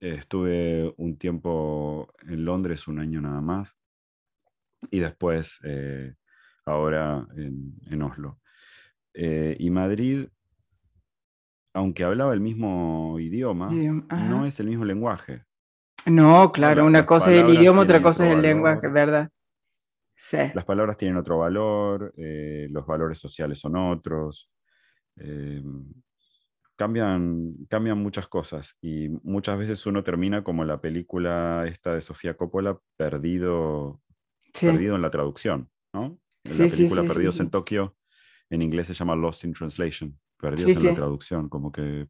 Estuve 0.00 0.94
un 0.96 1.18
tiempo 1.18 2.14
en 2.22 2.44
Londres, 2.44 2.88
un 2.88 3.00
año 3.00 3.20
nada 3.20 3.40
más 3.42 3.76
y 4.90 5.00
después 5.00 5.60
eh, 5.64 6.14
ahora 6.64 7.26
en, 7.36 8.02
Oslo. 8.02 8.40
Eh, 9.12 9.56
y 9.58 9.70
Madrid, 9.70 10.28
aunque 11.74 12.04
hablaba 12.04 12.32
el 12.32 12.40
mismo 12.40 13.18
idioma, 13.18 13.70
no 13.70 14.46
es 14.46 14.60
el 14.60 14.68
mismo 14.68 14.84
lenguaje. 14.84 15.44
No, 16.06 16.50
claro, 16.52 16.86
una 16.86 17.04
cosa 17.04 17.32
es 17.32 17.44
el 17.44 17.54
idioma, 17.54 17.82
otra 17.82 18.00
cosa 18.00 18.26
es 18.26 18.32
el 18.32 18.42
lenguaje, 18.42 18.88
¿verdad? 18.88 19.28
Sí. 20.14 20.38
Las 20.54 20.64
palabras 20.64 20.96
tienen 20.96 21.16
otro 21.16 21.38
valor, 21.38 22.12
eh, 22.16 22.68
los 22.70 22.86
valores 22.86 23.18
sociales 23.18 23.58
son 23.58 23.76
otros. 23.76 24.50
Cambian, 26.76 27.54
cambian 27.68 27.98
muchas 27.98 28.28
cosas 28.28 28.76
y 28.80 29.08
muchas 29.22 29.58
veces 29.58 29.84
uno 29.86 30.02
termina 30.02 30.42
como 30.42 30.64
la 30.64 30.80
película 30.80 31.64
esta 31.66 31.94
de 31.94 32.02
Sofía 32.02 32.36
Coppola, 32.36 32.78
perdido 32.96 34.00
perdido 34.58 34.96
en 34.96 35.02
la 35.02 35.10
traducción, 35.10 35.70
¿no? 35.92 36.18
la 36.44 36.66
película 36.66 37.02
Perdidos 37.02 37.40
en 37.40 37.50
Tokio, 37.50 37.96
en 38.48 38.62
inglés 38.62 38.86
se 38.86 38.94
llama 38.94 39.14
Lost 39.14 39.44
in 39.44 39.52
Translation, 39.52 40.18
Perdidos 40.36 40.78
en 40.78 40.86
la 40.86 40.94
traducción, 40.94 41.48
como 41.48 41.70
que 41.70 42.08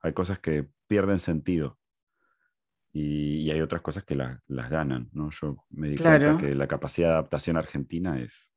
hay 0.00 0.12
cosas 0.12 0.38
que 0.38 0.68
pierden 0.86 1.18
sentido 1.18 1.78
y, 2.92 3.50
hay 3.50 3.60
otras 3.60 3.82
cosas 3.82 4.04
que 4.04 4.14
las 4.14 4.70
ganan, 4.70 5.08
¿no? 5.12 5.30
Yo 5.30 5.64
me 5.70 5.90
di 5.90 5.96
cuenta 5.96 6.38
que 6.38 6.54
la 6.54 6.66
capacidad 6.66 7.08
de 7.08 7.14
adaptación 7.14 7.56
argentina 7.56 8.20
es, 8.20 8.54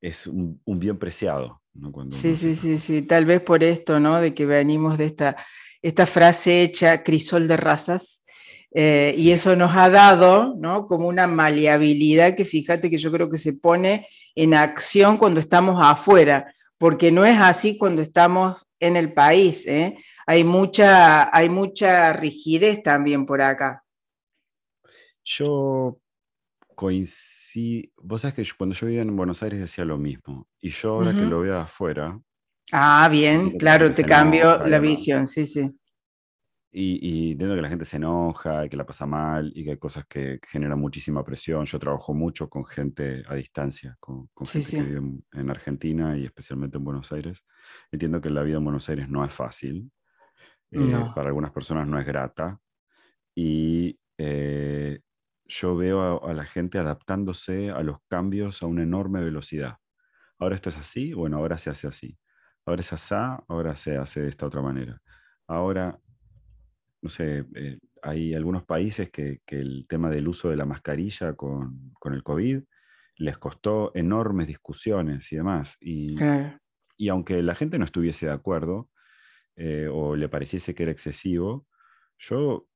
es 0.00 0.26
un, 0.26 0.60
bien 0.66 0.98
preciado, 0.98 1.62
¿no? 1.74 1.92
sí, 2.10 2.36
sí, 2.36 2.54
sí, 2.54 2.78
sí, 2.78 3.02
tal 3.02 3.24
vez 3.24 3.40
por 3.40 3.64
esto, 3.64 4.00
¿no? 4.00 4.20
De 4.20 4.34
que 4.34 4.46
venimos 4.46 4.96
de 4.98 5.06
esta, 5.06 5.36
esta 5.82 6.06
frase 6.06 6.62
hecha 6.62 7.02
crisol 7.02 7.48
de 7.48 7.56
razas, 7.56 8.24
eh, 8.76 9.14
y 9.16 9.30
eso 9.30 9.54
nos 9.54 9.74
ha 9.76 9.88
dado 9.88 10.54
¿no? 10.56 10.86
como 10.86 11.06
una 11.06 11.28
maleabilidad 11.28 12.34
que 12.34 12.44
fíjate 12.44 12.90
que 12.90 12.98
yo 12.98 13.12
creo 13.12 13.30
que 13.30 13.38
se 13.38 13.54
pone 13.54 14.08
en 14.34 14.52
acción 14.52 15.16
cuando 15.16 15.38
estamos 15.38 15.80
afuera, 15.80 16.52
porque 16.76 17.12
no 17.12 17.24
es 17.24 17.38
así 17.38 17.78
cuando 17.78 18.02
estamos 18.02 18.66
en 18.80 18.96
el 18.96 19.12
país. 19.14 19.64
¿eh? 19.68 19.96
Hay, 20.26 20.42
mucha, 20.42 21.34
hay 21.34 21.48
mucha 21.48 22.12
rigidez 22.14 22.82
también 22.82 23.26
por 23.26 23.40
acá. 23.42 23.84
Yo 25.24 25.98
coincido, 26.74 27.43
vos 28.02 28.20
sabés 28.20 28.34
que 28.34 28.56
cuando 28.56 28.74
yo 28.74 28.86
vivía 28.86 29.02
en 29.02 29.16
Buenos 29.16 29.42
Aires 29.42 29.60
decía 29.60 29.84
lo 29.84 29.98
mismo, 29.98 30.48
y 30.60 30.70
yo 30.70 30.94
ahora 30.94 31.14
que 31.14 31.22
lo 31.22 31.40
veo 31.40 31.58
afuera... 31.58 32.18
Ah, 32.72 33.08
bien, 33.10 33.58
claro, 33.58 33.90
te 33.90 34.04
cambio 34.04 34.66
la 34.66 34.78
visión, 34.78 35.26
sí, 35.26 35.46
sí. 35.46 35.70
Y, 36.76 36.98
y 37.00 37.32
entiendo 37.32 37.54
que 37.54 37.62
la 37.62 37.68
gente 37.68 37.84
se 37.84 37.98
enoja 37.98 38.66
y 38.66 38.68
que 38.68 38.76
la 38.76 38.84
pasa 38.84 39.06
mal 39.06 39.52
y 39.54 39.62
que 39.62 39.70
hay 39.70 39.76
cosas 39.76 40.06
que 40.06 40.40
generan 40.48 40.80
muchísima 40.80 41.24
presión. 41.24 41.64
Yo 41.66 41.78
trabajo 41.78 42.12
mucho 42.12 42.48
con 42.48 42.64
gente 42.64 43.22
a 43.28 43.36
distancia, 43.36 43.96
con, 44.00 44.28
gente 44.44 44.70
que 44.70 44.82
vive 44.82 45.22
en, 45.34 45.50
Argentina 45.50 46.18
y 46.18 46.24
especialmente 46.24 46.78
en 46.78 46.84
Buenos 46.84 47.12
Aires. 47.12 47.44
Entiendo 47.92 48.20
que 48.20 48.28
la 48.28 48.42
vida 48.42 48.56
en 48.56 48.64
Buenos 48.64 48.88
Aires 48.88 49.08
no 49.08 49.24
es 49.24 49.32
fácil. 49.32 49.88
Eh, 50.72 50.90
para 51.14 51.28
algunas 51.28 51.52
personas 51.52 51.86
no 51.86 52.00
es 52.00 52.06
grata. 52.06 52.58
Y 53.36 53.96
eh, 54.18 54.98
yo 55.46 55.76
veo 55.76 56.00
a, 56.00 56.30
a, 56.30 56.34
la 56.34 56.44
gente 56.44 56.78
adaptándose 56.78 57.70
a 57.70 57.82
los 57.82 57.98
cambios 58.08 58.62
a 58.62 58.66
una 58.66 58.82
enorme 58.82 59.22
velocidad. 59.22 59.76
Ahora 60.38 60.56
esto 60.56 60.70
es 60.70 60.78
así, 60.78 61.12
bueno, 61.12 61.38
ahora 61.38 61.58
se 61.58 61.70
hace 61.70 61.86
así. 61.86 62.18
Ahora 62.66 62.80
es 62.80 62.92
así, 62.92 63.14
ahora 63.48 63.76
se 63.76 63.96
hace 63.96 64.22
de 64.22 64.28
esta 64.28 64.46
otra 64.46 64.62
manera. 64.62 65.00
Ahora 65.46 65.98
no 67.04 67.10
sé, 67.10 67.44
eh, 67.54 67.78
hay 68.02 68.32
algunos 68.32 68.64
países 68.64 69.10
que, 69.10 69.42
el 69.48 69.86
tema 69.86 70.08
del 70.08 70.26
uso 70.26 70.48
de 70.48 70.56
la 70.56 70.64
mascarilla 70.64 71.34
con, 71.34 71.92
el 72.02 72.22
COVID 72.22 72.62
les 73.18 73.36
costó 73.36 73.92
enormes 73.94 74.46
discusiones 74.46 75.30
y 75.30 75.36
demás. 75.36 75.76
Y, 75.82 76.16
y 76.96 77.08
aunque 77.10 77.42
la 77.42 77.54
gente 77.54 77.78
no 77.78 77.84
estuviese 77.84 78.24
de 78.26 78.32
acuerdo 78.32 78.88
eh, 79.54 79.86
o 79.92 80.16
le 80.16 80.30
pareciese 80.30 80.74
que 80.74 80.84
era 80.84 80.92
excesivo, 80.92 81.66
yo, 82.16 82.68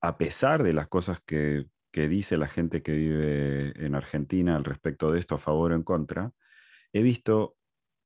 a 0.00 0.18
pesar 0.18 0.62
de 0.62 0.72
las 0.72 0.88
cosas 0.88 1.20
que, 1.24 1.66
que 1.92 2.08
dice 2.08 2.36
la 2.36 2.48
gente 2.48 2.82
que 2.82 2.92
vive 2.92 3.84
en 3.84 3.94
Argentina 3.94 4.56
al 4.56 4.64
respecto 4.64 5.12
de 5.12 5.20
esto, 5.20 5.34
a 5.34 5.38
favor 5.38 5.72
o 5.72 5.74
en 5.74 5.82
contra, 5.82 6.32
he 6.92 7.02
visto 7.02 7.56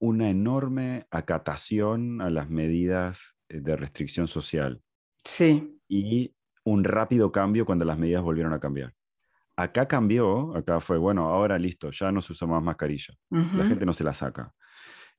una 0.00 0.30
enorme 0.30 1.06
acatación 1.10 2.20
a 2.20 2.30
las 2.30 2.50
medidas 2.50 3.34
eh, 3.48 3.60
de 3.60 3.76
restricción 3.76 4.26
social. 4.26 4.82
Sí. 5.24 5.78
Y 5.88 6.34
un 6.64 6.84
rápido 6.84 7.30
cambio 7.30 7.64
cuando 7.64 7.84
las 7.84 7.98
medidas 7.98 8.22
volvieron 8.22 8.52
a 8.52 8.60
cambiar. 8.60 8.94
Acá 9.56 9.86
cambió, 9.86 10.56
acá 10.56 10.80
fue, 10.80 10.98
bueno, 10.98 11.28
ahora 11.28 11.58
listo, 11.58 11.90
ya 11.90 12.10
no 12.10 12.20
se 12.20 12.32
usa 12.32 12.48
más 12.48 12.62
mascarilla. 12.62 13.14
La 13.30 13.66
gente 13.66 13.84
no 13.84 13.92
se 13.92 14.02
la 14.02 14.14
saca. 14.14 14.52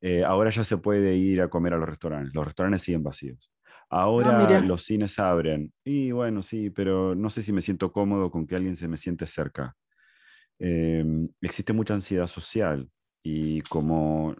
Eh, 0.00 0.24
ahora 0.24 0.50
ya 0.50 0.64
se 0.64 0.76
puede 0.76 1.14
ir 1.14 1.40
a 1.40 1.48
comer 1.48 1.72
a 1.72 1.78
los 1.78 1.88
restaurantes. 1.88 2.34
Los 2.34 2.44
restaurantes 2.44 2.82
siguen 2.82 3.02
vacíos. 3.02 3.53
Ahora 3.90 4.56
ah, 4.56 4.60
los 4.60 4.82
cines 4.82 5.18
abren. 5.18 5.72
Y 5.84 6.10
bueno, 6.10 6.42
sí, 6.42 6.70
pero 6.70 7.14
no 7.14 7.30
sé 7.30 7.42
si 7.42 7.52
me 7.52 7.60
siento 7.60 7.92
cómodo 7.92 8.30
con 8.30 8.46
que 8.46 8.56
alguien 8.56 8.76
se 8.76 8.88
me 8.88 8.96
siente 8.96 9.26
cerca. 9.26 9.76
Em, 10.58 11.28
existe 11.40 11.72
mucha 11.72 11.94
ansiedad 11.94 12.26
social 12.26 12.88
y 13.22 13.60
como 13.62 14.36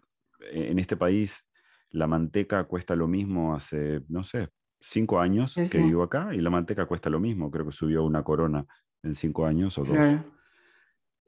en 0.52 0.78
este 0.78 0.96
país 0.96 1.44
la 1.90 2.06
manteca 2.06 2.64
cuesta 2.64 2.96
lo 2.96 3.08
mismo 3.08 3.54
hace, 3.54 4.02
no 4.08 4.24
sé, 4.24 4.48
cinco 4.80 5.20
años 5.20 5.54
que 5.70 5.78
vivo 5.78 6.02
acá 6.02 6.34
y 6.34 6.40
la 6.40 6.50
manteca 6.50 6.86
cuesta 6.86 7.10
lo 7.10 7.20
mismo, 7.20 7.50
creo 7.50 7.66
que 7.66 7.72
subió 7.72 8.04
una 8.04 8.22
corona 8.22 8.66
en 9.02 9.14
cinco 9.14 9.46
años 9.46 9.78
o 9.78 9.84
dos. 9.84 9.98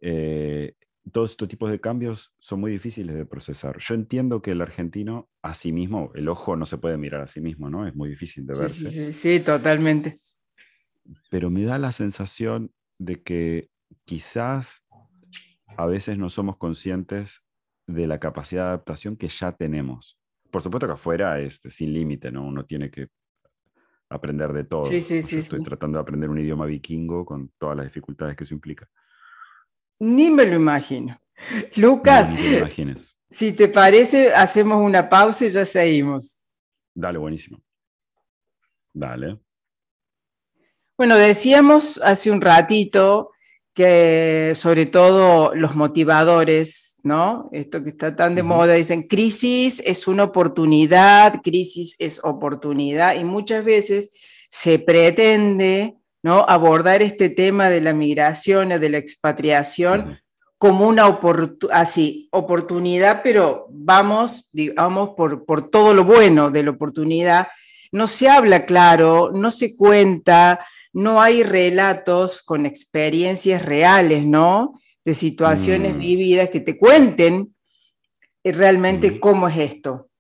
Eh, 0.01 0.75
todos 1.13 1.33
estos 1.33 1.49
tipos 1.49 1.71
de 1.71 1.81
cambios 1.81 2.35
son 2.39 2.61
muy 2.61 2.73
difíciles 2.73 3.15
de 3.15 3.25
procesar. 3.25 3.79
Yo 3.79 3.95
entiendo 3.95 4.43
que 4.43 4.53
el 4.53 4.61
argentino 4.61 5.29
a 5.43 5.55
sí 5.55 5.73
mismo, 5.73 6.11
el 6.15 6.29
ojo 6.29 6.57
no 6.57 6.67
se 6.67 6.79
puede 6.79 6.97
mirar 6.97 7.23
a 7.23 7.27
sí 7.27 7.41
mismo, 7.41 7.71
¿no? 7.71 7.87
Es 7.87 7.95
muy 7.95 8.09
difícil 8.09 8.47
de 8.47 8.59
verse. 8.59 8.91
Sí, 8.91 9.13
sí, 9.13 9.41
totalmente. 9.41 10.19
Pero 11.31 11.51
me 11.51 11.65
da 11.65 11.79
la 11.79 11.93
sensación 11.93 12.73
de 12.99 13.23
que 13.23 13.71
quizás 14.05 14.85
a 15.77 15.87
veces 15.87 16.19
no 16.19 16.31
somos 16.31 16.57
conscientes 16.57 17.43
de 17.87 18.07
la 18.07 18.19
capacidad 18.19 18.63
de 18.63 18.69
adaptación 18.69 19.17
que 19.17 19.29
ya 19.29 19.53
tenemos. 19.53 20.19
Por 20.51 20.63
supuesto 20.63 20.87
que 20.87 20.95
afuera 20.95 21.41
es 21.41 21.61
sin 21.69 21.93
límite, 21.93 22.33
¿no? 22.33 22.45
Uno 22.45 22.65
tiene 22.65 22.91
que 22.91 23.09
aprender 24.09 24.53
de 24.53 24.65
todo. 24.65 24.85
Sí, 24.85 25.01
sí, 25.01 25.23
sí, 25.23 25.39
estoy 25.39 25.63
tratando 25.63 25.99
de 25.99 26.03
aprender 26.03 26.31
un 26.31 26.39
idioma 26.39 26.67
vikingo 26.67 27.25
con 27.25 27.53
todas 27.59 27.77
las 27.77 27.87
dificultades 27.87 28.37
que 28.37 28.45
eso 28.45 28.55
implica. 28.55 28.89
Ni 29.99 30.31
me 30.31 30.45
lo 30.45 30.57
imagino. 30.57 31.21
Lucas, 31.77 32.29
si 33.31 33.53
te 33.53 33.69
parece, 33.69 34.33
hacemos 34.33 34.83
una 34.83 35.09
pausa 35.09 35.45
y 35.45 35.49
ya 35.49 35.65
seguimos. 35.65 36.43
Dale, 36.95 37.19
buenísimo. 37.19 37.61
Dale. 38.93 39.39
Bueno, 40.97 41.17
decíamos 41.17 42.01
hace 42.03 42.31
un 42.31 42.41
ratito 42.41 43.33
que 43.75 44.55
sobre 44.55 44.87
todo 44.87 45.55
los 45.55 45.77
motivadores, 45.77 46.97
¿no? 47.03 47.51
Esto 47.53 47.85
que 47.85 47.91
está 47.91 48.17
tan 48.17 48.35
de 48.35 48.43
moda, 48.43 48.73
dicen, 48.73 49.03
crisis 49.03 49.83
es 49.85 50.09
una 50.09 50.25
oportunidad, 50.25 51.43
crisis 51.43 51.95
es 51.99 52.25
oportunidad, 52.25 53.17
y 53.17 53.25
muchas 53.25 53.63
veces 53.63 54.11
se 54.49 54.79
pretende 54.79 55.97
¿no? 56.27 56.45
abordar 56.49 57.03
este 57.03 57.31
tema 57.31 57.71
de 57.71 57.81
la 57.81 57.93
migración, 57.93 58.71
de 58.71 58.91
la 58.91 58.99
expatriación, 58.99 60.19
como 60.59 60.89
una 60.89 61.21
así, 61.71 62.29
oportunidad, 62.33 63.21
pero 63.23 63.69
vamos, 63.71 64.51
digamos, 64.53 65.11
por, 65.11 65.45
por 65.45 65.71
todo 65.71 65.95
lo 65.95 66.03
bueno 66.03 66.51
de 66.51 66.65
la 66.65 66.73
oportunidad. 66.73 67.47
No 67.93 68.09
se 68.09 68.29
habla 68.29 68.67
claro, 68.67 69.31
no 69.33 69.53
se 69.53 69.77
cuenta, 69.77 70.67
no 70.93 71.23
hay 71.23 71.45
relatos 71.45 72.43
con 72.43 72.67
experiencias 72.67 73.65
reales, 73.65 74.27
¿no? 74.27 74.81
De 75.05 75.15
situaciones 75.15 75.95
mm. 75.95 75.99
vividas 76.01 76.49
que 76.51 76.59
te 76.59 76.77
cuenten 76.77 77.55
realmente 78.43 79.21
cómo 79.21 79.47
es 79.47 79.59
esto. 79.59 80.11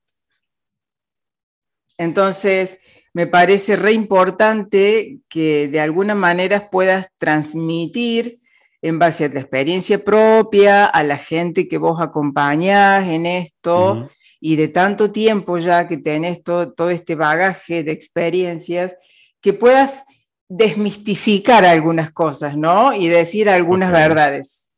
Entonces, 1.99 2.96
me 3.17 3.27
parece 3.27 3.77
re 3.77 3.93
importante 3.93 5.21
que 5.31 5.69
de 5.69 5.81
alguna 5.81 6.15
manera 6.15 6.69
puedas 6.69 7.09
transmitir 7.17 8.41
en 8.83 8.99
base 8.99 9.25
a 9.25 9.29
la 9.29 9.41
experiencia 9.41 10.05
propia, 10.05 10.85
a 10.85 11.03
la 11.03 11.17
gente 11.17 11.67
que 11.67 11.79
vos 11.79 11.99
acompañás 11.99 13.09
en 13.09 13.25
esto, 13.25 14.11
y 14.39 14.57
de 14.57 14.69
tanto 14.69 15.13
tiempo 15.13 15.57
ya 15.57 15.89
que 15.89 15.97
tenés 15.97 16.43
todo, 16.43 16.75
todo 16.75 16.91
este 16.91 17.15
bagaje 17.15 17.83
de 17.85 17.93
experiencias, 17.93 18.95
que 19.41 19.55
puedas 19.55 20.05
desmistificar 20.47 21.65
algunas 21.65 22.13
cosas, 22.13 22.59
¿no? 22.59 22.93
Y 22.93 23.09
decir 23.09 23.49
algunas 23.49 23.93
verdades. 23.93 24.75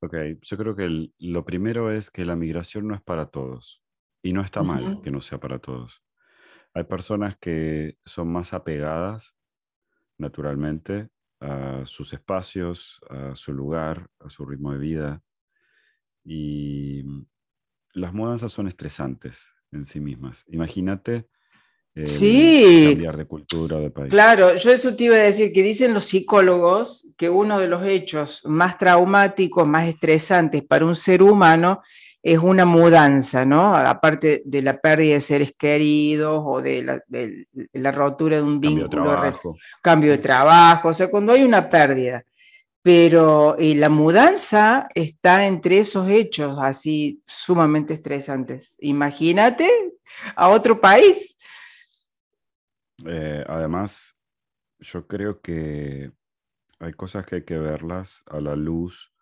Ok, 0.00 0.16
yo 0.40 0.56
creo 0.56 0.74
que 0.74 1.08
lo 1.20 1.44
primero 1.44 1.92
es 1.92 2.10
que 2.10 2.24
la 2.24 2.34
migración 2.34 2.88
no 2.88 2.96
es 2.96 3.00
para 3.00 3.26
todos, 3.26 3.80
y 4.24 4.32
no 4.32 4.40
está 4.40 4.64
mal 4.64 5.00
que 5.04 5.12
no 5.12 5.20
sea 5.20 5.38
para 5.38 5.60
todos. 5.60 6.02
Hay 6.74 6.84
personas 6.84 7.36
que 7.38 7.98
son 8.04 8.32
más 8.32 8.52
apegadas 8.54 9.34
naturalmente 10.18 11.08
a 11.40 11.82
sus 11.84 12.12
espacios, 12.12 13.00
a 13.10 13.34
su 13.34 13.52
lugar, 13.52 14.08
a 14.20 14.30
su 14.30 14.46
ritmo 14.46 14.72
de 14.72 14.78
vida. 14.78 15.22
Y 16.24 17.02
mm, 17.04 17.26
las 17.94 18.14
mudanzas 18.14 18.52
son 18.52 18.68
estresantes 18.68 19.44
en 19.72 19.84
sí 19.84 20.00
mismas. 20.00 20.44
Imagínate 20.48 21.28
cambiar 21.94 23.16
de 23.16 23.26
cultura 23.26 23.76
o 23.76 23.80
de 23.80 23.90
país. 23.90 24.10
Claro, 24.10 24.56
yo 24.56 24.70
eso 24.70 24.96
te 24.96 25.04
iba 25.04 25.16
a 25.16 25.18
decir, 25.18 25.52
que 25.52 25.62
dicen 25.62 25.92
los 25.92 26.06
psicólogos 26.06 27.14
que 27.18 27.28
uno 27.28 27.58
de 27.58 27.68
los 27.68 27.86
hechos 27.86 28.46
más 28.46 28.78
traumáticos, 28.78 29.66
más 29.66 29.88
estresantes 29.88 30.62
para 30.62 30.86
un 30.86 30.94
ser 30.94 31.22
humano 31.22 31.82
es 32.22 32.38
una 32.38 32.64
mudanza, 32.64 33.44
¿no? 33.44 33.74
Aparte 33.74 34.42
de 34.44 34.62
la 34.62 34.80
pérdida 34.80 35.14
de 35.14 35.20
seres 35.20 35.54
queridos 35.58 36.42
o 36.44 36.62
de 36.62 36.82
la, 37.72 37.90
rotura 37.90 38.36
de 38.36 38.42
un 38.42 38.60
vínculo, 38.60 38.88
cambio 38.88 39.10
de, 39.10 39.16
trabajo. 39.18 39.56
cambio 39.82 40.10
de 40.12 40.18
trabajo, 40.18 40.88
o 40.88 40.94
sea, 40.94 41.10
cuando 41.10 41.32
hay 41.32 41.42
una 41.42 41.68
pérdida. 41.68 42.22
Pero 42.80 43.56
la 43.58 43.88
mudanza 43.88 44.88
está 44.94 45.46
entre 45.46 45.78
esos 45.78 46.08
hechos 46.08 46.58
así 46.60 47.22
sumamente 47.26 47.94
estresantes. 47.94 48.76
Imagínate 48.80 49.68
a 50.34 50.48
otro 50.48 50.80
país. 50.80 51.36
Eh, 53.06 53.44
además, 53.48 54.14
yo 54.80 55.06
creo 55.06 55.40
que 55.40 56.10
hay 56.80 56.92
cosas 56.94 57.24
que 57.24 57.36
hay 57.36 57.44
que 57.44 57.58
verlas 57.58 58.22
a 58.26 58.40
la 58.40 58.56
luz 58.56 59.12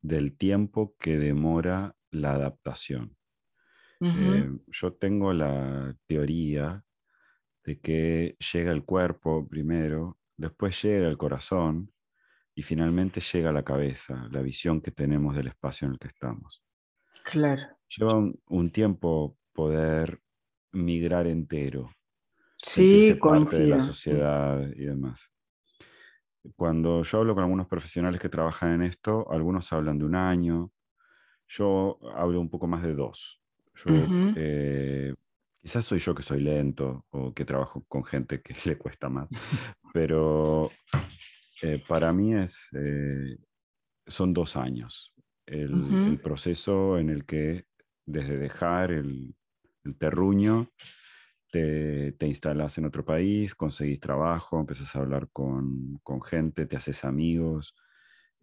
del 0.00 0.36
tiempo 0.36 0.94
que 0.98 1.18
demora 1.18 1.96
la 2.12 2.34
adaptación. 2.34 3.16
Eh, 4.00 4.50
yo 4.66 4.94
tengo 4.94 5.32
la 5.32 5.94
teoría 6.06 6.84
de 7.64 7.80
que 7.80 8.36
llega 8.52 8.72
el 8.72 8.84
cuerpo 8.84 9.48
primero, 9.48 10.18
después 10.36 10.82
llega 10.82 11.06
el 11.08 11.16
corazón 11.16 11.92
y 12.54 12.62
finalmente 12.62 13.20
llega 13.20 13.52
la 13.52 13.62
cabeza, 13.62 14.28
la 14.32 14.42
visión 14.42 14.80
que 14.80 14.90
tenemos 14.90 15.36
del 15.36 15.48
espacio 15.48 15.86
en 15.86 15.92
el 15.92 15.98
que 16.00 16.08
estamos. 16.08 16.64
Claro. 17.22 17.62
Lleva 17.96 18.14
un, 18.46 18.70
tiempo 18.70 19.38
poder 19.52 20.20
migrar 20.72 21.28
entero. 21.28 21.90
Sí, 22.56 23.14
parte 23.20 23.60
de 23.60 23.68
la 23.68 23.80
sociedad 23.80 24.60
y 24.74 24.84
demás. 24.84 25.30
Cuando 26.56 27.04
yo 27.04 27.18
hablo 27.18 27.34
con 27.34 27.44
algunos 27.44 27.68
profesionales 27.68 28.20
que 28.20 28.28
trabajan 28.28 28.72
en 28.72 28.82
esto, 28.82 29.30
algunos 29.30 29.72
hablan 29.72 29.98
de 29.98 30.04
un 30.04 30.16
año, 30.16 30.72
yo 31.48 31.98
hablo 32.14 32.40
un 32.40 32.48
poco 32.48 32.66
más 32.66 32.82
de 32.82 32.94
dos. 32.94 33.40
Eh, 33.86 35.14
quizás 35.60 35.84
soy 35.84 35.98
yo 35.98 36.14
que 36.14 36.22
soy 36.22 36.40
lento 36.40 37.06
o 37.10 37.32
que 37.32 37.44
trabajo 37.44 37.84
con 37.88 38.04
gente 38.04 38.40
que 38.42 38.54
le 38.68 38.76
cuesta 38.76 39.08
más, 39.08 39.28
pero 39.92 40.70
eh, 41.62 41.82
para 41.86 42.12
mí 42.12 42.34
es, 42.34 42.68
eh, 42.74 43.36
son 44.06 44.32
dos 44.32 44.56
años. 44.56 45.12
El, 45.44 46.18
proceso 46.22 46.98
en 46.98 47.10
el 47.10 47.26
que 47.26 47.66
desde 48.06 48.38
dejar 48.38 48.92
el, 48.92 49.34
terruño 49.98 50.68
te, 51.50 52.12
te, 52.12 52.26
instalas 52.26 52.78
en 52.78 52.86
otro 52.86 53.04
país, 53.04 53.54
conseguís 53.54 54.00
trabajo, 54.00 54.60
empiezas 54.60 54.94
a 54.94 55.00
hablar 55.00 55.28
con, 55.32 55.98
con 56.04 56.22
gente, 56.22 56.66
te 56.66 56.76
haces 56.76 57.04
amigos, 57.04 57.74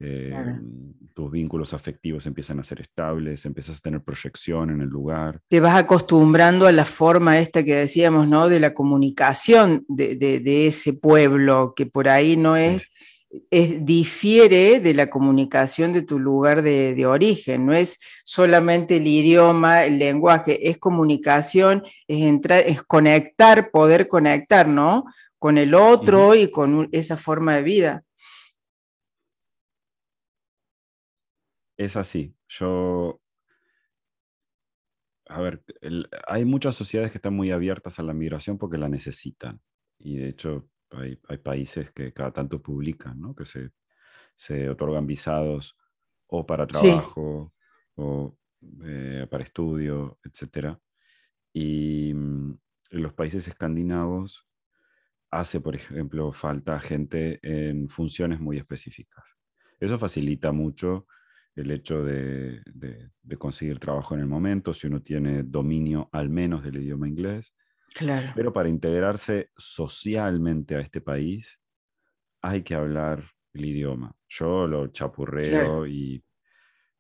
Em, 0.01 0.93
tus 1.13 1.29
vínculos 1.29 1.73
afectivos 1.73 2.25
empiezan 2.25 2.59
a 2.61 2.63
ser 2.63 2.79
estables, 2.79 3.45
empiezas 3.45 3.77
a 3.77 3.81
tener 3.81 4.01
proyección 4.01 4.69
en 4.69 4.79
el 4.79 4.87
lugar. 4.87 5.41
Te 5.49 5.59
vas 5.59 5.77
acostumbrando 5.77 6.67
a 6.67 6.71
la 6.71 6.85
forma 6.85 7.39
esta 7.39 7.63
que 7.65 7.75
decíamos, 7.75 8.29
¿no? 8.29 8.47
De 8.47 8.61
la 8.61 8.73
comunicación 8.73 9.83
de, 9.89 10.67
ese 10.67 10.93
pueblo, 10.93 11.73
que 11.75 11.85
por 11.85 12.07
ahí 12.07 12.37
no 12.37 12.55
es, 12.55 12.87
es, 13.51 13.85
difiere 13.85 14.79
de 14.79 14.93
la 14.93 15.09
comunicación 15.09 15.91
de 15.91 16.03
tu 16.03 16.17
lugar 16.17 16.61
de, 16.61 17.05
origen, 17.05 17.65
no 17.65 17.73
es 17.73 17.99
solamente 18.23 18.97
el 18.97 19.07
idioma, 19.07 19.83
el 19.83 19.99
lenguaje, 19.99 20.69
es 20.69 20.77
comunicación, 20.77 21.83
es 22.07 22.21
entrar, 22.21 22.63
es 22.65 22.83
conectar, 22.83 23.69
poder 23.71 24.07
conectar, 24.07 24.65
¿no? 24.65 25.03
Con 25.37 25.57
el 25.57 25.73
otro 25.73 26.35
y 26.35 26.49
con 26.49 26.87
esa 26.93 27.17
forma 27.17 27.55
de 27.55 27.63
vida. 27.63 28.03
Es 31.79 31.95
así. 31.95 32.35
Yo, 32.49 33.21
a 35.27 35.39
ver, 35.39 35.63
hay 36.27 36.43
muchas 36.43 36.75
sociedades 36.75 37.13
que 37.13 37.19
están 37.19 37.33
muy 37.33 37.51
abiertas 37.51 37.99
a 37.99 38.03
la 38.03 38.13
migración 38.13 38.57
porque 38.57 38.77
la 38.77 38.89
necesitan. 38.89 39.61
Y 39.97 40.17
de 40.17 40.27
hecho, 40.27 40.69
hay, 40.91 41.15
países 41.37 41.89
que 41.91 42.11
cada 42.11 42.33
tanto 42.33 42.61
publican, 42.61 43.21
¿no? 43.21 43.33
Que 43.33 43.45
se, 43.45 44.69
otorgan 44.69 45.07
visados 45.07 45.77
o 46.27 46.45
para 46.45 46.67
trabajo 46.67 47.53
o 47.95 48.37
eh, 48.83 49.25
para 49.31 49.45
estudio, 49.45 50.19
etc. 50.25 50.77
Y 51.53 52.13
mm, 52.13 52.59
en 52.91 53.01
los 53.01 53.13
países 53.13 53.47
escandinavos 53.47 54.45
hace, 55.31 55.61
por 55.61 55.75
ejemplo, 55.75 56.33
falta 56.33 56.77
gente 56.81 57.39
en 57.41 57.87
funciones 57.87 58.41
muy 58.41 58.57
específicas. 58.57 59.37
Eso 59.79 59.97
facilita 59.97 60.51
mucho 60.51 61.07
el 61.59 61.71
hecho 61.71 62.03
de, 62.03 62.61
conseguir 63.37 63.79
trabajo 63.79 64.15
en 64.15 64.21
el 64.21 64.27
momento, 64.27 64.73
si 64.73 64.87
uno 64.87 65.01
tiene 65.01 65.43
dominio 65.43 66.09
al 66.11 66.29
menos 66.29 66.63
del 66.63 66.77
idioma 66.77 67.07
inglés. 67.07 67.53
Claro. 67.93 68.31
Pero 68.35 68.53
para 68.53 68.69
integrarse 68.69 69.49
socialmente 69.57 70.75
a 70.75 70.79
este 70.79 71.01
país 71.01 71.59
hay 72.41 72.63
que 72.63 72.75
hablar 72.75 73.23
el 73.53 73.65
idioma. 73.65 74.15
Yo 74.27 74.67
lo 74.67 74.87
chapurreo 74.87 75.87
y 75.87 76.23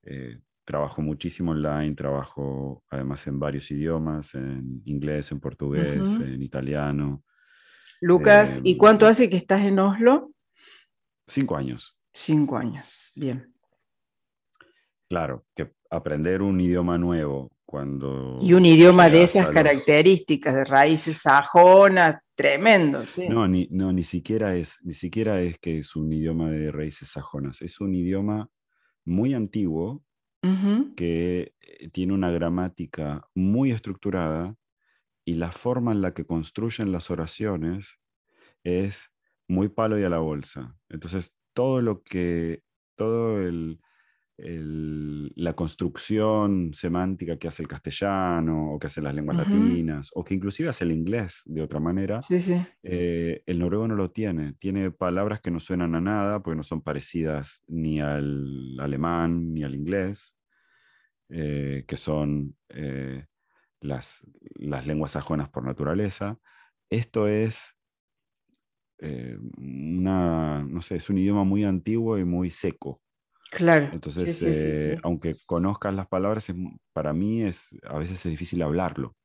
eh, 0.03 0.39
trabajo 0.65 1.01
muchísimo 1.01 1.51
online, 1.51 1.95
trabajo 1.95 2.83
además 2.89 3.25
en 3.27 3.39
varios 3.39 3.69
idiomas, 3.71 4.35
en 4.35 4.81
inglés, 4.85 5.31
en 5.31 5.39
portugués, 5.39 6.07
en 6.19 6.41
italiano. 6.41 7.23
Lucas, 8.01 8.61
¿y 8.63 8.73
em, 8.73 8.77
cuánto 8.77 9.07
hace 9.07 9.29
que 9.29 9.37
estás 9.37 9.61
en 9.61 9.79
Oslo? 9.79 10.31
Cinco 11.27 11.55
años. 11.55 11.97
Cinco 12.13 12.57
años, 12.57 13.11
bien. 13.15 13.53
Claro, 15.09 15.45
que 15.55 15.71
aprender 15.89 16.43
un 16.43 16.61
idioma 16.61 16.99
nuevo 16.99 17.51
cuando... 17.65 18.37
Y 18.39 18.53
un 18.53 18.65
idioma 18.65 19.09
de 19.09 19.23
esas 19.23 19.49
características, 19.49 20.53
de 20.53 20.63
raíces 20.65 21.17
sajonas, 21.17 22.19
tremendo, 22.35 23.05
sí. 23.07 23.27
No, 23.27 23.47
ni, 23.47 23.67
no 23.71 23.91
ni, 23.91 24.03
siquiera 24.03 24.55
es, 24.55 24.77
ni 24.83 24.93
siquiera 24.93 25.41
es 25.41 25.57
que 25.59 25.79
es 25.79 25.95
un 25.95 26.13
idioma 26.13 26.51
de 26.51 26.71
raíces 26.71 27.09
sajonas, 27.09 27.61
es 27.63 27.81
un 27.81 27.95
idioma 27.95 28.49
muy 29.03 29.33
antiguo 29.33 30.03
que 30.95 31.53
eh, 31.59 31.89
tiene 31.89 32.13
una 32.13 32.31
gramática 32.31 33.27
muy 33.35 33.71
estructurada 33.71 34.55
y 35.25 35.33
la 35.33 35.51
forma 35.51 35.91
en 35.91 36.01
la 36.01 36.13
que 36.13 36.25
construyen 36.25 36.91
las 36.91 37.11
oraciones 37.11 37.99
es 38.63 39.11
muy 39.47 39.69
palo 39.69 39.99
y 39.99 40.03
a 40.03 40.09
la 40.09 40.19
bolsa. 40.19 40.77
Entonces, 40.87 41.35
todo 41.53 41.81
lo 41.81 42.03
que, 42.03 42.63
todo 42.95 43.41
el, 43.41 43.81
la 44.41 45.53
construcción 45.53 46.73
semántica 46.73 47.37
que 47.37 47.47
hace 47.47 47.61
el 47.61 47.67
castellano 47.67 48.73
o 48.73 48.79
que 48.79 48.87
hace 48.87 49.01
las 49.01 49.13
lenguas 49.13 49.37
latinas 49.37 50.09
o 50.13 50.23
que 50.23 50.33
inclusive 50.33 50.69
hace 50.69 50.85
el 50.85 50.91
inglés 50.91 51.41
de 51.45 51.61
otra 51.61 51.79
manera, 51.79 52.19
eh, 52.83 53.43
el 53.45 53.59
noruego 53.59 53.87
no 53.87 53.95
lo 53.95 54.11
tiene. 54.11 54.53
Tiene 54.53 54.91
palabras 54.91 55.41
que 55.41 55.51
no 55.51 55.59
suenan 55.59 55.95
a 55.95 56.01
nada 56.01 56.41
porque 56.41 56.55
no 56.55 56.63
son 56.63 56.81
parecidas 56.81 57.63
ni 57.67 57.99
al 57.99 58.79
alemán 58.79 59.53
ni 59.53 59.63
al 59.63 59.75
inglés, 59.75 60.35
eh, 61.29 61.83
que 61.87 61.97
son 61.97 62.55
eh, 62.69 63.25
las, 63.81 64.21
las 64.55 64.87
lenguas 64.87 65.11
sajonas 65.11 65.49
por 65.49 65.65
naturaleza. 65.65 66.39
Esto 66.89 67.27
es 67.27 67.75
una, 69.57 70.61
no 70.63 70.81
sé, 70.81 70.97
es 70.97 71.09
un 71.09 71.17
idioma 71.17 71.45
muy 71.45 71.63
antiguo 71.63 72.17
y 72.17 72.25
muy 72.25 72.49
seco. 72.49 73.01
Claro. 73.49 73.89
Entonces, 73.91 74.43
eh, 74.43 74.97
aunque 75.03 75.35
conozcas 75.45 75.93
las 75.93 76.07
palabras, 76.07 76.45
para 76.93 77.13
mí 77.13 77.43
es 77.43 77.67
a 77.83 77.97
veces 77.97 78.23
es 78.25 78.31
difícil 78.31 78.61
hablarlo. 78.61 79.15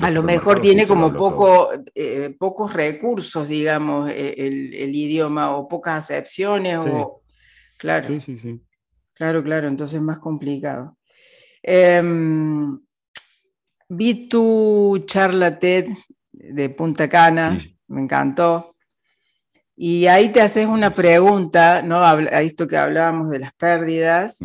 A 0.00 0.10
lo 0.10 0.22
mejor 0.22 0.60
tiene 0.60 0.86
como 0.86 1.14
poco, 1.14 1.70
eh, 1.94 2.34
pocos 2.38 2.74
recursos, 2.74 3.48
digamos, 3.48 4.10
e, 4.10 4.34
el, 4.46 4.94
idioma 4.94 5.56
o 5.56 5.66
pocas 5.66 6.04
acepciones. 6.04 6.84
O... 6.86 7.22
Claro. 7.78 8.06
Sí, 8.06 8.20
sí, 8.20 8.36
sí. 8.36 8.60
Claro, 9.14 9.42
claro, 9.42 9.68
entonces 9.68 9.96
es 9.96 10.02
más 10.02 10.18
complicado. 10.18 10.98
Em, 11.62 12.78
vi 13.88 14.28
tu 14.28 15.02
charla 15.06 15.58
TED 15.58 15.86
de 16.32 16.68
Punta 16.68 17.08
Cana, 17.08 17.56
me 17.88 18.02
encantó. 18.02 18.75
Y 19.76 20.06
ahí 20.06 20.30
te 20.30 20.40
haces 20.40 20.66
una 20.66 20.90
pregunta, 20.90 21.82
¿no? 21.82 22.02
A 22.02 22.42
esto 22.42 22.66
que 22.66 22.78
hablábamos 22.78 23.30
de 23.30 23.40
las 23.40 23.52
pérdidas, 23.54 24.38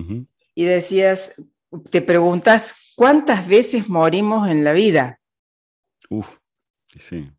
y 0.54 0.66
decías, 0.66 1.42
te 1.90 2.02
preguntas, 2.02 2.94
¿cuántas 2.96 3.48
veces 3.48 3.88
morimos 3.88 4.50
en 4.50 4.66
la 4.66 4.74
vida? 4.74 5.20
Uf, 6.10 6.36
sí. 7.00 7.32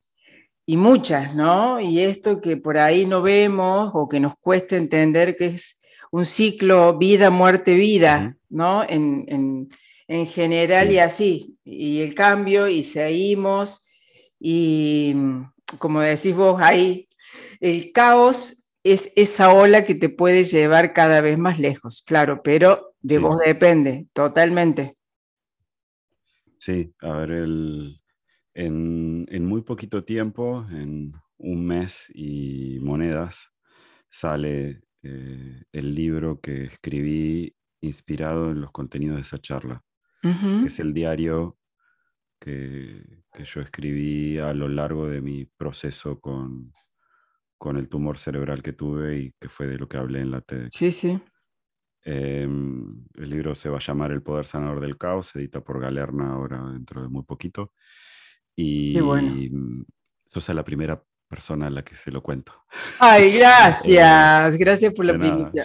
Y 0.65 0.77
muchas, 0.79 1.35
¿no? 1.35 1.81
Y 1.81 2.01
esto 2.01 2.41
que 2.41 2.57
por 2.57 2.79
ahí 2.79 3.05
no 3.05 3.21
vemos 3.21 3.91
o 3.93 4.09
que 4.09 4.21
nos 4.21 4.39
cuesta 4.39 4.77
entender 4.77 5.37
que 5.37 5.47
es 5.47 5.83
un 6.11 6.25
ciclo 6.25 6.97
vida, 6.97 7.31
muerte, 7.31 7.75
vida, 7.75 8.37
¿no? 8.49 8.85
En, 8.89 9.69
general 10.27 10.93
y 10.93 10.99
así. 10.99 11.57
Y 11.65 12.01
el 12.01 12.15
cambio 12.15 12.69
y 12.69 12.83
seguimos. 12.83 13.89
Y 14.39 15.15
como 15.79 16.01
decís 16.01 16.37
vos, 16.37 16.61
ahí 16.61 17.09
el 17.63 17.93
caos 17.93 18.75
es 18.83 19.13
esa 19.15 19.55
ola 19.55 19.87
que 19.87 19.95
te 19.95 20.09
puede 20.09 20.43
llevar 20.43 20.93
cada 20.93 21.21
vez 21.21 21.39
más 21.39 21.61
lejos, 21.61 22.03
claro, 22.03 22.43
pero 22.43 22.97
de 23.01 23.19
vos 23.19 23.39
depende, 23.39 24.09
totalmente. 24.13 24.97
Sí, 26.57 26.93
a 27.01 27.19
ver, 27.19 27.31
en, 28.55 29.47
muy 29.47 29.63
poquito 29.63 30.03
tiempo, 30.03 30.67
en 30.71 31.13
un 31.39 31.65
mes 31.65 32.11
y 32.13 32.81
monedas, 32.81 33.49
sale 34.11 34.83
eh, 35.05 35.63
el 35.71 35.95
libro 35.95 36.41
que 36.41 36.65
escribí 36.65 37.55
inspirado 37.81 38.51
en 38.51 38.61
los 38.61 38.73
contenidos 38.73 39.17
de 39.17 39.23
esa 39.23 39.39
charla, 39.39 39.85
que 40.21 40.67
es 40.67 40.81
el 40.81 40.93
diario 40.93 41.59
que, 42.41 43.23
que, 43.33 43.45
yo 43.45 43.61
escribí 43.61 44.39
a 44.39 44.53
lo 44.53 44.69
largo 44.69 45.09
de 45.09 45.21
mi 45.21 45.45
proceso 45.45 46.21
con, 46.21 46.73
con 47.63 47.77
el 47.77 47.89
tumor 47.89 48.19
cerebral 48.19 48.61
que 48.61 48.73
tuve 48.73 49.19
y 49.19 49.33
que 49.41 49.49
fue 49.49 49.69
de 49.69 49.79
lo 49.79 49.89
que 49.89 49.97
hablé 49.97 50.19
en 50.19 50.33
la 50.33 50.41
TED. 50.41 50.67
Sí, 50.69 50.91
sí. 50.91 51.17
Em, 52.05 53.05
el 53.15 53.31
libro 53.31 53.55
se 53.55 53.69
va 53.69 53.77
a 53.77 53.81
llamar 53.81 54.11
El 54.11 54.21
Poder 54.21 54.47
Sanador 54.47 54.81
del 54.81 54.99
Caos, 54.99 55.29
se 55.29 55.39
edita 55.39 55.61
por 55.61 55.81
Galerna 55.81 56.33
ahora 56.33 56.61
dentro 56.73 57.01
de 57.01 57.09
muy 57.09 57.23
poquito. 57.23 57.73
Y, 58.57 58.93
Qué 58.93 59.01
bueno. 59.01 59.33
sos 60.27 60.49
la 60.49 60.65
primera 60.65 61.01
persona 61.29 61.69
a 61.69 61.71
la 61.71 61.85
que 61.85 61.95
se 61.95 62.11
lo 62.11 62.21
cuento. 62.21 62.53
Ay, 62.99 63.31
gracias, 63.39 64.57
gracias 64.57 64.93
por 64.93 65.05
la 65.05 65.17
primicia. 65.17 65.65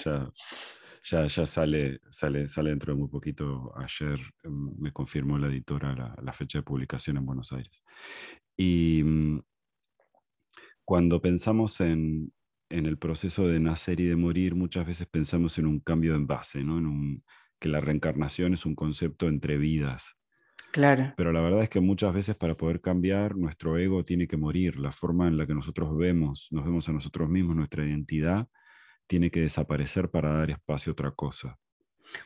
Ya, 1.04 1.26
ya, 1.26 1.46
sale, 1.48 2.02
sale, 2.12 2.48
sale 2.48 2.70
dentro 2.70 2.94
de 2.94 3.00
muy 3.00 3.10
poquito. 3.10 3.74
Ayer 3.76 4.20
em, 4.44 4.72
me 4.78 4.92
confirmó 4.94 5.40
la 5.40 5.48
editora 5.48 5.96
la, 5.96 6.16
la 6.22 6.32
fecha 6.32 6.60
de 6.60 6.64
publicación 6.64 7.18
en 7.18 7.26
Buenos 7.26 7.52
Aires. 7.54 7.84
Y 8.56 9.02
mm, 9.04 9.40
cuando 10.88 11.22
pensamos 11.22 11.82
en, 11.82 12.32
el 12.70 12.98
proceso 12.98 13.46
de 13.46 13.60
nacer 13.60 14.00
y 14.00 14.06
de 14.06 14.16
morir, 14.16 14.56
muchas 14.56 14.88
veces 14.88 15.06
pensamos 15.06 15.58
en 15.58 15.66
un 15.66 15.82
cambio 15.82 16.12
de 16.12 16.20
envase, 16.20 16.64
¿no? 16.64 16.78
en 16.78 17.26
que 17.60 17.68
la 17.68 17.82
reencarnación 17.82 18.54
es 18.54 18.66
un 18.66 18.74
concepto 18.74 19.28
entre 19.28 19.58
vidas. 19.58 20.16
Claro. 20.72 21.14
Pero 21.18 21.34
la 21.34 21.42
verdad 21.42 21.64
es 21.64 21.70
que 21.70 21.82
muchas 21.82 22.14
veces 22.14 22.38
para 22.38 22.56
poder 22.56 22.80
cambiar, 22.80 23.36
nuestro 23.36 23.78
ego 23.78 24.06
tiene 24.06 24.30
que 24.30 24.38
morir. 24.38 24.80
La 24.80 24.94
forma 24.94 25.28
en 25.28 25.36
la 25.36 25.46
que 25.46 25.54
nosotros 25.54 25.94
vemos, 25.98 26.48
nos 26.52 26.64
vemos 26.64 26.88
a 26.88 26.94
nosotros 26.94 27.30
mismos, 27.30 27.58
nuestra 27.58 27.86
identidad, 27.86 28.48
tiene 29.08 29.30
que 29.30 29.42
desaparecer 29.42 30.10
para 30.10 30.38
dar 30.38 30.52
espacio 30.52 30.92
a 30.92 30.94
otra 30.94 31.12
cosa. 31.12 31.60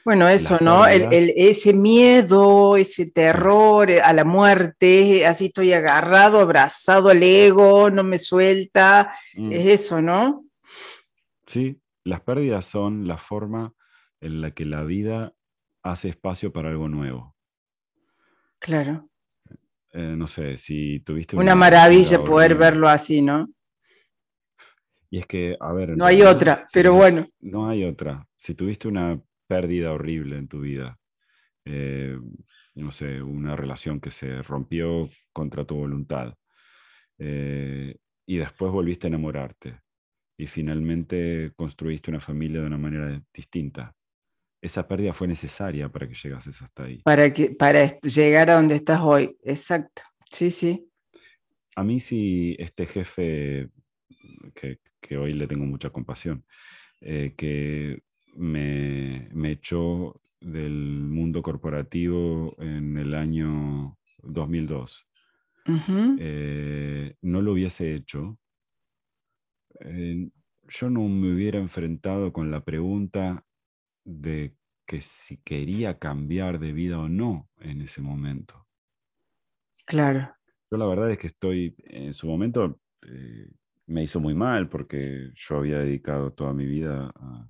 Bueno, 0.04 0.28
eso, 0.28 0.58
¿no? 0.62 0.86
ese 0.88 1.74
miedo, 1.74 2.76
ese 2.76 3.12
terror 3.12 3.89
eh, 3.91 4.02
a 4.02 4.13
la 4.13 4.24
muerte, 4.24 5.26
así 5.26 5.46
estoy 5.46 5.74
agarrado, 5.74 6.39
abrazado 6.39 7.10
al 7.10 7.22
ego, 7.22 7.89
no 7.89 8.04
me 8.04 8.17
suelta, 8.17 9.13
mm. 9.36 9.52
es 9.52 9.67
eso, 9.67 10.02
¿no? 10.02 10.46
Sí, 11.46 11.80
las 12.04 12.22
pérdidas 12.22 12.65
son 12.65 13.08
la 13.08 13.17
forma 13.17 13.74
en 14.22 14.41
la 14.41 14.52
que 14.52 14.65
la 14.65 14.84
vida 14.84 15.34
hace 15.84 16.10
espacio 16.10 16.52
para 16.52 16.70
algo 16.70 16.88
nuevo. 16.88 17.36
Claro. 18.60 19.08
Eh, 19.94 20.15
no 20.17 20.26
sé, 20.28 20.58
si 20.58 21.00
tuviste... 21.02 21.36
Una, 21.36 21.56
maravilla 21.56 22.20
poder 22.20 22.56
verlo 22.56 22.88
así, 22.88 23.22
¿no? 23.22 23.50
Y 25.10 25.20
es 25.20 25.26
que, 25.28 25.58
a 25.60 25.74
ver... 25.74 25.98
No 25.98 26.06
hay 26.06 26.22
otra, 26.22 26.65
pero 26.72 26.94
bueno. 26.94 27.24
No 27.41 27.67
hay 27.67 27.84
otra. 27.84 28.26
Si 28.36 28.56
tuviste 28.56 28.88
una 28.88 29.20
pérdida 29.52 29.92
horrible 29.92 30.38
en 30.38 30.48
tu 30.48 30.62
vida. 30.62 30.98
Eh, 31.66 32.18
no 32.76 32.92
sé, 32.94 33.22
una 33.22 33.54
relación 33.58 34.00
que 34.00 34.10
se 34.10 34.42
rompió 34.42 35.10
contra 35.34 35.66
tu 35.66 35.76
voluntad. 35.76 36.34
Eh, 37.20 37.98
y 38.26 38.38
después 38.38 38.72
volviste 38.72 39.08
a 39.08 39.10
enamorarte. 39.10 39.82
Y 40.38 40.48
finalmente 40.48 41.52
construiste 41.54 42.10
una 42.10 42.22
familia 42.22 42.62
de 42.62 42.68
una 42.68 42.78
manera 42.78 43.22
distinta. 43.34 43.94
Esa 44.62 44.88
pérdida 44.88 45.12
fue 45.12 45.28
necesaria 45.28 45.90
para 45.90 46.08
que 46.08 46.16
llegases 46.16 46.62
hasta 46.62 46.86
ahí. 46.86 47.02
Para, 47.04 47.34
que, 47.34 47.50
para 47.50 48.00
llegar 48.00 48.52
a 48.52 48.56
donde 48.56 48.76
estás 48.76 49.02
hoy. 49.02 49.36
Exacto. 49.44 50.02
Sí, 50.30 50.50
sí. 50.50 50.88
A 51.76 51.84
mí 51.84 52.00
sí, 52.00 52.56
este 52.58 52.86
jefe, 52.86 53.70
que, 54.56 54.80
que 55.02 55.18
hoy 55.18 55.34
le 55.34 55.46
tengo 55.46 55.66
mucha 55.66 55.90
compasión, 55.90 56.46
eh, 57.02 57.34
que 57.36 58.02
me, 58.36 59.52
echó 59.52 60.22
del 60.39 60.74
mundo 60.74 61.41
corporativo 61.41 62.56
en 62.60 62.98
el 62.98 63.13
año 63.13 63.98
2002. 64.24 65.08
Eh, 66.20 67.15
no 67.22 67.41
lo 67.41 67.54
hubiese 67.54 67.94
hecho, 67.94 68.39
eh, 69.80 70.30
yo 70.67 70.89
no 70.89 71.08
me 71.08 71.34
hubiera 71.34 71.60
enfrentado 71.60 72.32
con 72.32 72.52
la 72.52 72.63
pregunta 72.63 73.46
de 74.04 74.56
que 74.86 75.02
si 75.02 75.38
quería 75.38 76.00
cambiar 76.00 76.60
de 76.60 76.72
vida 76.72 77.00
o 77.00 77.10
no 77.10 77.50
en 77.60 77.82
ese 77.82 78.02
momento. 78.02 78.67
Claro. 79.86 80.34
Yo 80.70 80.78
la 80.78 80.86
verdad 80.86 81.12
es 81.12 81.17
que 81.17 81.28
estoy, 81.28 81.76
en 81.86 82.13
su 82.13 82.28
momento 82.28 82.80
eh, 83.02 83.50
me 83.88 84.04
hizo 84.04 84.20
muy 84.20 84.34
mal 84.34 84.70
porque 84.70 85.32
yo 85.36 85.58
había 85.58 85.80
dedicado 85.80 86.32
toda 86.32 86.54
mi 86.54 86.65
vida 86.65 87.12
a, 87.15 87.50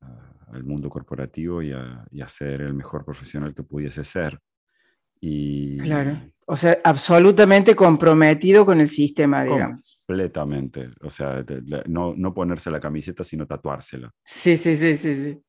al 0.00 0.64
mundo 0.64 0.88
corporativo 0.88 1.62
y 1.62 1.72
a, 1.72 2.28
ser 2.28 2.62
el 2.62 2.74
mejor 2.74 3.04
profesional 3.04 3.54
que 3.54 3.62
pudiese 3.62 4.04
ser. 4.04 4.38
Y, 5.20 5.78
claro. 5.78 6.20
O 6.46 6.56
sea, 6.56 6.78
absolutamente 6.82 7.74
comprometido 7.74 8.64
con 8.64 8.80
el 8.80 8.88
sistema, 8.88 9.44
digamos. 9.44 9.98
Completamente. 10.06 10.90
O 11.02 11.10
sea, 11.10 11.44
no, 11.86 12.14
no 12.16 12.32
ponerse 12.32 12.70
la 12.70 12.80
camiseta, 12.80 13.24
sino 13.24 13.46
tatuársela. 13.46 14.10
Sí, 14.24 14.56
sí, 14.56 14.76
sí, 14.76 14.96
sí, 14.96 15.16
sí. 15.16 15.42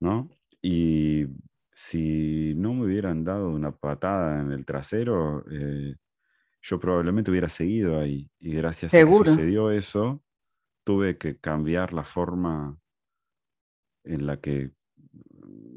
¿No? 0.00 0.28
Y 0.60 1.26
si 1.74 2.54
no 2.56 2.74
me 2.74 2.84
hubieran 2.84 3.24
dado 3.24 3.48
una 3.48 3.72
patada 3.72 4.40
en 4.40 4.52
el 4.52 4.66
trasero, 4.66 5.44
eh, 5.50 5.96
yo 6.60 6.78
probablemente 6.78 7.30
hubiera 7.30 7.48
seguido 7.48 7.98
ahí. 7.98 8.30
Y 8.38 8.52
gracias 8.52 8.92
a 8.92 8.98
que 8.98 9.06
sucedió 9.06 9.70
eso, 9.70 10.22
tuve 10.84 11.16
que 11.16 11.38
cambiar 11.38 11.92
la 11.92 12.04
forma 12.04 12.78
en 14.04 14.26
la 14.26 14.40
que, 14.40 14.72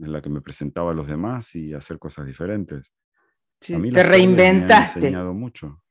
en 0.02 0.12
la 0.12 0.22
que 0.22 0.30
me 0.30 0.42
presentaba 0.42 0.92
a 0.92 0.94
los 0.94 1.08
demás 1.08 1.56
y 1.56 1.74
hacer 1.74 2.00
cosas 2.00 2.26
diferentes. 2.26 2.94
a 3.74 3.78
mí 3.78 3.92
te 3.92 4.04
reinventaste. 4.04 5.00
Me 5.00 5.06
ha 5.06 5.10
enseñado 5.10 5.34
mucho. 5.34 5.82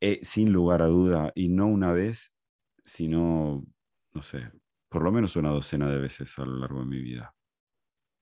Eh, 0.00 0.20
sin 0.22 0.52
lugar 0.52 0.80
a 0.80 0.86
duda, 0.86 1.30
y 1.34 1.48
no 1.48 1.66
una 1.66 1.92
vez, 1.92 2.32
sino, 2.84 3.64
no 4.12 4.22
sé, 4.22 4.50
por 4.88 5.02
lo 5.02 5.12
menos 5.12 5.36
una 5.36 5.50
docena 5.50 5.90
de 5.90 5.98
veces 5.98 6.38
a 6.38 6.44
lo 6.44 6.56
largo 6.56 6.80
de 6.80 6.86
mi 6.86 7.00
vida. 7.02 7.34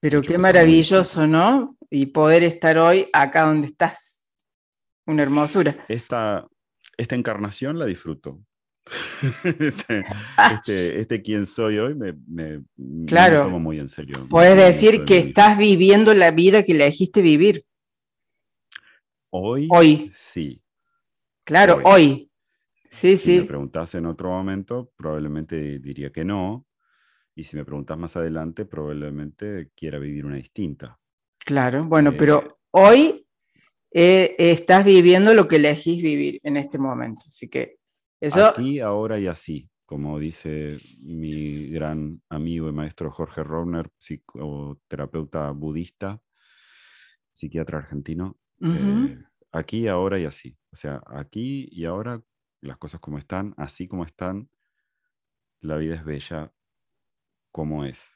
Pero 0.01 0.23
qué 0.23 0.39
maravilloso, 0.39 1.27
¿no? 1.27 1.77
Y 1.91 2.07
poder 2.07 2.43
estar 2.43 2.79
hoy 2.79 3.09
acá 3.13 3.47
donde 3.47 3.67
estás. 3.67 4.35
Una 5.07 5.23
hermosura. 5.23 5.85
Esta, 5.89 6.47
esta 6.97 7.15
encarnación 7.15 7.79
la 7.79 7.87
disfruto. 7.87 8.41
Este, 9.45 10.05
este, 10.53 11.01
este, 11.01 11.23
quien 11.23 11.47
soy 11.47 11.79
hoy 11.79 11.95
me, 11.95 12.15
me, 12.27 12.63
claro. 13.07 13.43
tomo 13.43 13.61
muy 13.61 13.79
en 13.79 13.89
serio. 13.89 14.17
Puedes 14.31 14.57
decir 14.57 15.05
que 15.05 15.19
estás 15.19 15.59
viviendo 15.59 16.15
la 16.15 16.31
vida 16.31 16.63
que 16.63 16.73
elegiste 16.73 17.23
vivir. 17.23 17.65
Hoy. 19.31 19.69
Hoy. 19.71 20.11
Sí. 20.15 20.63
Claro, 21.45 21.81
hoy. 21.85 22.31
Sí, 22.91 23.17
si 23.17 23.35
sí. 23.35 23.41
me 23.41 23.45
preguntas 23.45 23.95
en 23.95 24.07
otro 24.07 24.31
momento, 24.31 24.91
probablemente 24.97 25.79
diría 25.79 26.11
que 26.11 26.25
no, 26.25 26.67
y 27.35 27.45
si 27.45 27.57
me 27.57 27.65
preguntas 27.65 27.97
más 27.97 28.17
adelante, 28.17 28.65
probablemente 28.65 29.71
quiera 29.77 29.99
vivir 29.99 30.25
una 30.25 30.37
distinta. 30.37 30.99
Claro, 31.39 31.85
bueno, 31.85 32.15
pero 32.17 32.43
eh, 32.43 32.51
hoy 32.73 33.27
eh, 33.91 34.35
estás 34.39 34.85
viviendo 34.85 35.33
lo 35.35 35.47
que 35.47 35.57
elegís 35.57 36.03
vivir 36.03 36.41
en 36.43 36.57
este 36.57 36.79
momento. 36.79 37.23
Así 37.29 37.49
que 37.49 37.78
eso. 38.21 38.47
Aquí, 38.47 38.81
ahora 38.81 39.19
y 39.19 39.27
así, 39.27 39.71
como 39.87 40.19
dice 40.19 40.79
mi 41.01 41.69
gran 41.69 42.23
amigo 42.29 42.69
y 42.69 42.73
maestro 42.73 43.11
Jorge 43.11 43.43
Rovner, 43.43 43.91
psicoterapeuta 43.99 45.51
budista, 45.51 46.21
psiquiatra 47.33 47.79
argentino. 47.79 48.37
Eh, 48.61 49.19
aquí, 49.53 49.87
ahora 49.89 50.19
y 50.19 50.25
así. 50.25 50.57
O 50.73 50.77
sea, 50.77 51.03
aquí 51.07 51.69
y 51.71 51.85
ahora, 51.85 52.23
las 52.61 52.77
cosas 52.77 53.01
como 53.01 53.19
están, 53.19 53.55
así 53.57 53.87
como 53.87 54.05
están, 54.05 54.51
la 55.61 55.77
vida 55.77 55.95
es 55.95 56.05
bella 56.05 56.53
como 57.53 57.85
es. 57.85 58.13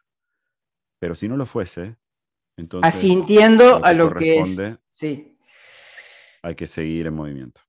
Pero 0.99 1.15
si 1.15 1.29
no 1.29 1.37
lo 1.37 1.47
fuese, 1.47 1.97
entonces... 2.57 2.88
Asintiendo 2.88 3.85
a 3.85 3.93
lo 3.93 4.15
que 4.15 4.41
es. 4.41 4.61
Sí. 4.88 5.37
Hay 6.43 6.55
que 6.55 6.67
seguir 6.67 7.07
en 7.07 7.15
movimiento. 7.15 7.61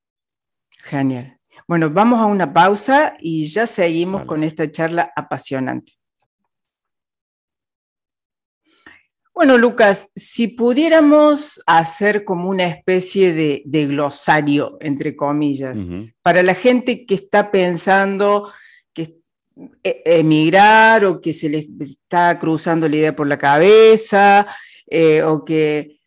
Genial. 0.71 1.39
Bueno, 1.67 1.89
vamos 1.89 2.19
a 2.19 2.25
una 2.25 2.53
pausa 2.53 3.15
y 3.19 3.45
ya 3.45 3.65
seguimos 3.67 4.25
con 4.25 4.43
esta 4.43 4.69
charla 4.69 5.11
apasionante. 5.15 5.93
Bueno, 9.33 9.57
Lucas, 9.57 10.11
si 10.15 10.49
pudiéramos 10.49 11.59
hacer 11.65 12.23
como 12.23 12.49
una 12.49 12.65
especie 12.67 13.33
de, 13.33 13.87
glosario, 13.87 14.77
entre 14.79 15.15
comillas, 15.15 15.79
para 16.21 16.43
la 16.43 16.53
gente 16.53 17.05
que 17.05 17.15
está 17.15 17.49
pensando 17.49 18.51
e, 19.83 20.01
emigrar 20.05 21.05
o 21.05 21.21
que 21.21 21.33
se 21.33 21.49
les 21.49 21.69
está 21.79 22.37
cruzando 22.39 22.87
la 22.87 22.95
idea 22.95 23.15
por 23.15 23.27
la 23.27 23.37
cabeza 23.37 24.47
eh, 24.87 25.23
o 25.23 25.43
que... 25.43 25.99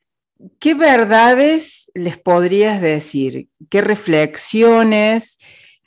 ¿Qué 0.61 0.75
verdades 0.75 1.86
les 1.97 2.19
podrías 2.19 2.81
decir? 2.81 3.49
¿Qué 3.71 3.81
reflexiones? 3.81 5.39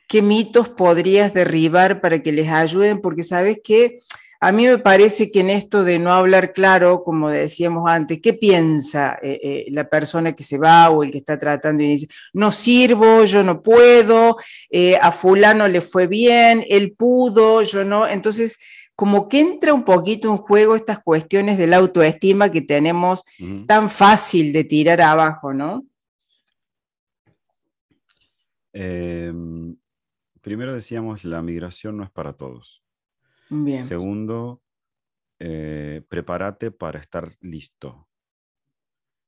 ¿Qué 0.07 0.21
mitos 0.21 0.69
podrías 0.69 1.33
derribar 1.33 2.01
para 2.01 2.21
que 2.21 2.31
les 2.31 2.49
ayuden? 2.49 2.99
Porque 2.99 3.23
sabes 3.23 3.59
que 3.63 3.99
a 4.41 4.53
mí 4.53 4.65
me 4.65 4.77
parece 4.77 5.31
que 5.31 5.41
en 5.41 5.49
esto 5.49 5.83
de 5.83 5.99
no 5.99 6.13
hablar 6.13 6.53
claro, 6.53 7.03
como 7.03 7.29
decíamos 7.29 7.91
antes, 7.91 8.19
¿qué 8.21 8.33
piensa 8.33 9.19
eh, 9.21 9.39
eh, 9.43 9.65
la 9.69 9.89
persona 9.89 10.33
que 10.33 10.43
se 10.43 10.57
va 10.57 10.89
o 10.89 11.03
el 11.03 11.11
que 11.11 11.17
está 11.17 11.37
tratando 11.37 11.83
y 11.83 11.89
dice, 11.89 12.07
no 12.31 12.49
sirvo, 12.49 13.25
yo 13.25 13.43
no 13.43 13.61
puedo, 13.61 14.37
eh, 14.69 14.97
a 15.01 15.11
fulano 15.11 15.67
le 15.67 15.81
fue 15.81 16.07
bien, 16.07 16.65
él 16.69 16.93
pudo, 16.97 17.61
yo 17.63 17.83
no? 17.83 18.07
Entonces, 18.07 18.57
como 18.95 19.27
que 19.27 19.41
entra 19.41 19.73
un 19.73 19.83
poquito 19.83 20.31
en 20.31 20.37
juego 20.37 20.75
estas 20.75 20.99
cuestiones 21.03 21.57
de 21.57 21.67
la 21.67 21.77
autoestima 21.77 22.49
que 22.49 22.61
tenemos 22.61 23.23
tan 23.65 23.89
fácil 23.89 24.51
de 24.51 24.65
tirar 24.65 25.01
abajo, 25.01 25.53
¿no? 25.53 25.85
Em, 28.81 29.77
primero 30.41 30.73
decíamos, 30.73 31.25
la 31.25 31.41
migración 31.41 31.97
no 31.97 32.03
es 32.05 32.11
para 32.11 32.33
todos. 32.37 32.83
Segundo, 33.77 34.63
eh, 35.39 36.03
prepárate 36.09 36.71
para 36.71 36.99
estar 36.99 37.37
listo. 37.41 38.09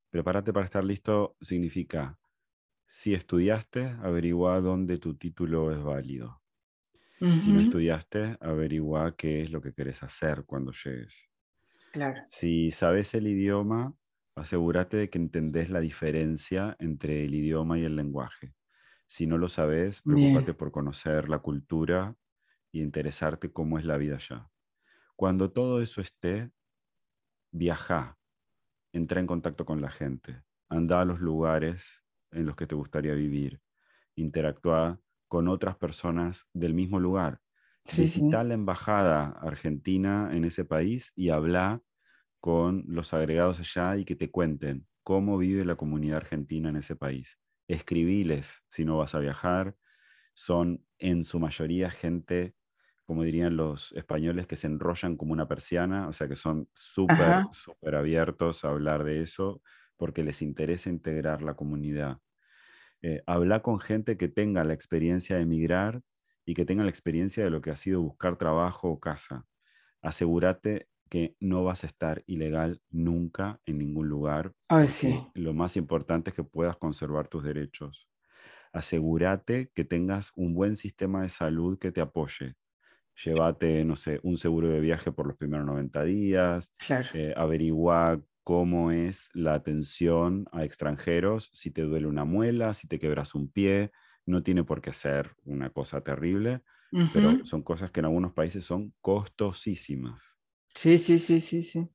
Prepárate 0.10 0.54
para 0.54 0.66
estar 0.66 0.84
listo 0.86 1.36
significa, 1.42 2.18
si 2.88 3.14
estudiaste, 3.16 3.86
averigua 4.02 4.62
dónde 4.62 4.98
tu 5.00 5.16
título 5.18 5.72
es 5.74 5.84
válido. 5.84 6.44
Si 7.36 7.52
no 7.52 7.60
estudiaste, 7.60 8.38
averigua 8.42 9.16
qué 9.18 9.42
es 9.44 9.52
lo 9.52 9.62
que 9.62 9.74
querés 9.74 10.04
hacer 10.04 10.46
cuando 10.46 10.72
llegues. 10.74 11.30
Claro. 11.92 12.28
Si 12.28 12.72
sabes 12.72 13.14
el 13.14 13.28
idioma, 13.28 13.96
asegúrate 14.36 14.98
de 14.98 15.10
que 15.12 15.20
entendés 15.20 15.70
la 15.70 15.82
diferencia 15.82 16.76
entre 16.80 17.26
el 17.26 17.36
idioma 17.36 17.78
y 17.78 17.84
el 17.84 17.96
lenguaje. 17.96 18.56
Si 19.16 19.28
no 19.28 19.38
lo 19.38 19.48
sabes, 19.50 20.02
preocúpate 20.04 20.54
por 20.54 20.72
conocer 20.72 21.28
la 21.30 21.40
cultura 21.40 22.16
y 22.72 22.82
interesarte 22.82 23.52
cómo 23.52 23.78
es 23.78 23.86
la 23.86 23.98
vida 23.98 24.16
allá. 24.16 24.52
Cuando 25.16 25.52
todo 25.52 25.82
eso 25.82 26.02
esté, 26.02 26.52
viaja, 27.52 28.18
entra 28.94 29.20
en 29.22 29.28
contacto 29.28 29.66
con 29.66 29.82
la 29.82 29.92
gente, 29.92 30.44
anda 30.70 31.02
a 31.02 31.06
los 31.06 31.22
lugares 31.22 32.04
en 32.32 32.46
los 32.46 32.56
que 32.56 32.68
te 32.68 32.76
gustaría 32.76 33.14
vivir, 33.16 33.62
interactúa 34.16 35.02
con 35.30 35.48
otras 35.50 35.78
personas 35.78 36.48
del 36.54 36.74
mismo 36.76 37.00
lugar. 37.00 37.42
Visita 37.92 38.44
la 38.44 38.56
embajada 38.56 39.28
argentina 39.28 40.30
en 40.34 40.46
ese 40.46 40.66
país 40.66 41.14
y 41.16 41.30
habla 41.30 41.84
con 42.42 42.86
los 42.88 43.14
agregados 43.14 43.60
allá 43.60 43.98
y 43.98 44.06
que 44.06 44.16
te 44.16 44.32
cuenten 44.32 44.88
cómo 45.04 45.38
vive 45.38 45.66
la 45.66 45.76
comunidad 45.78 46.18
argentina 46.18 46.70
en 46.70 46.78
ese 46.78 46.96
país. 46.96 47.40
Escribiles 47.74 48.64
si 48.70 48.86
no 48.86 48.98
vas 48.98 49.16
a 49.16 49.20
viajar. 49.20 49.76
Son 50.34 50.86
en 51.00 51.26
su 51.26 51.40
mayoría 51.40 51.92
gente 51.92 52.56
como 53.12 53.24
dirían 53.24 53.58
los 53.58 53.92
españoles, 53.92 54.48
que 54.48 54.56
se 54.56 54.68
enrollan 54.68 55.18
como 55.18 55.34
una 55.34 55.46
persiana, 55.46 56.08
o 56.08 56.14
sea 56.14 56.30
que 56.30 56.38
son 56.38 56.70
súper, 56.74 57.44
súper 57.52 57.96
abiertos 57.96 58.64
a 58.64 58.70
hablar 58.70 59.04
de 59.04 59.22
eso 59.22 59.62
porque 59.98 60.24
les 60.24 60.42
interesa 60.42 60.90
integrar 60.90 61.42
la 61.42 61.56
comunidad. 61.56 62.20
Eh, 63.02 63.22
habla 63.26 63.62
con 63.62 63.80
gente 63.80 64.18
que 64.18 64.30
tenga 64.30 64.64
la 64.64 64.74
experiencia 64.74 65.36
de 65.36 65.42
emigrar 65.42 66.04
y 66.46 66.54
que 66.54 66.66
tenga 66.66 66.84
la 66.84 66.90
experiencia 66.90 67.44
de 67.44 67.50
lo 67.50 67.62
que 67.62 67.72
ha 67.72 67.76
sido 67.76 68.02
buscar 68.02 68.38
trabajo 68.38 68.90
o 68.90 69.00
casa. 69.02 69.46
Asegúrate 70.02 70.88
que 71.12 71.38
no 71.42 71.66
vas 71.66 71.86
a 71.86 71.88
estar 71.90 72.24
ilegal 72.28 72.82
nunca 72.92 73.62
en 73.68 73.80
ningún 73.80 74.10
lugar. 74.10 74.56
sí. 74.88 75.28
Lo 75.34 75.54
más 75.54 75.78
importante 75.78 76.32
es 76.32 76.36
que 76.36 76.44
puedas 76.44 76.78
conservar 76.78 77.28
tus 77.28 77.44
derechos. 77.44 78.10
Asegúrate 78.74 79.72
que 79.76 79.86
tengas 79.86 80.32
un 80.36 80.54
buen 80.56 80.76
sistema 80.76 81.24
de 81.24 81.30
salud 81.30 81.80
que 81.80 81.92
te 81.92 82.02
apoye 82.02 82.56
llévate, 83.24 83.86
no 83.86 83.96
sé, 83.96 84.20
un 84.24 84.38
seguro 84.38 84.70
de 84.70 84.80
viaje 84.80 85.12
por 85.12 85.28
los 85.28 85.38
primeros 85.38 85.66
90 85.66 86.04
días, 86.04 86.72
eh, 87.12 87.34
averigua 87.38 88.24
cómo 88.44 88.92
es 88.92 89.30
la 89.34 89.54
atención 89.54 90.48
a 90.52 90.64
extranjeros, 90.66 91.52
si 91.54 91.72
te 91.72 91.84
duele 91.84 92.08
una 92.08 92.26
muela, 92.26 92.74
si 92.74 92.88
te 92.88 93.00
quebras 93.00 93.36
un 93.36 93.52
pie, 93.52 93.92
no 94.26 94.44
tiene 94.44 94.64
por 94.64 94.82
qué 94.82 94.94
ser 94.94 95.36
una 95.44 95.70
cosa 95.72 96.02
terrible, 96.04 96.64
pero 97.12 97.40
son 97.44 97.64
cosas 97.64 97.92
que 97.92 98.00
en 98.00 98.06
algunos 98.08 98.34
países 98.34 98.66
son 98.66 98.94
costosísimas. 99.02 100.36
Sí, 100.74 100.98
sí, 100.98 101.20
sí, 101.20 101.42
sí, 101.42 101.64
sí. 101.64 101.88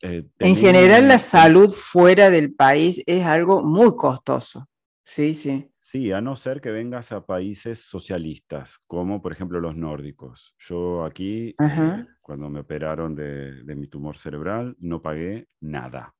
Eh, 0.00 0.24
en 0.38 0.54
general 0.54 1.08
la 1.08 1.18
salud 1.18 1.72
fuera 1.72 2.30
del 2.30 2.54
país 2.54 3.02
es 3.06 3.24
algo 3.26 3.62
muy 3.62 3.96
costoso. 3.96 4.68
Sí, 5.02 5.34
sí. 5.34 5.72
Sí, 5.78 6.12
a 6.12 6.20
no 6.20 6.36
ser 6.36 6.60
que 6.60 6.70
vengas 6.70 7.12
a 7.12 7.24
países 7.24 7.80
socialistas, 7.80 8.78
como 8.86 9.22
por 9.22 9.32
ejemplo 9.32 9.58
los 9.58 9.74
nórdicos. 9.74 10.54
Yo 10.58 11.02
aquí, 11.04 11.56
eh, 11.58 12.06
cuando 12.20 12.50
me 12.50 12.60
operaron 12.60 13.14
de, 13.14 13.62
mi 13.74 13.88
tumor 13.88 14.16
cerebral, 14.16 14.76
no 14.80 15.00
pagué 15.00 15.48
nada. 15.60 16.14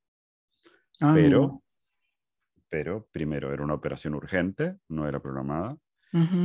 Ah, 1.00 1.12
pero, 1.14 1.62
pero, 2.70 3.06
primero, 3.12 3.52
era 3.52 3.62
una 3.62 3.74
operación 3.74 4.14
urgente, 4.14 4.78
no 4.88 5.06
era 5.06 5.20
programada. 5.20 5.76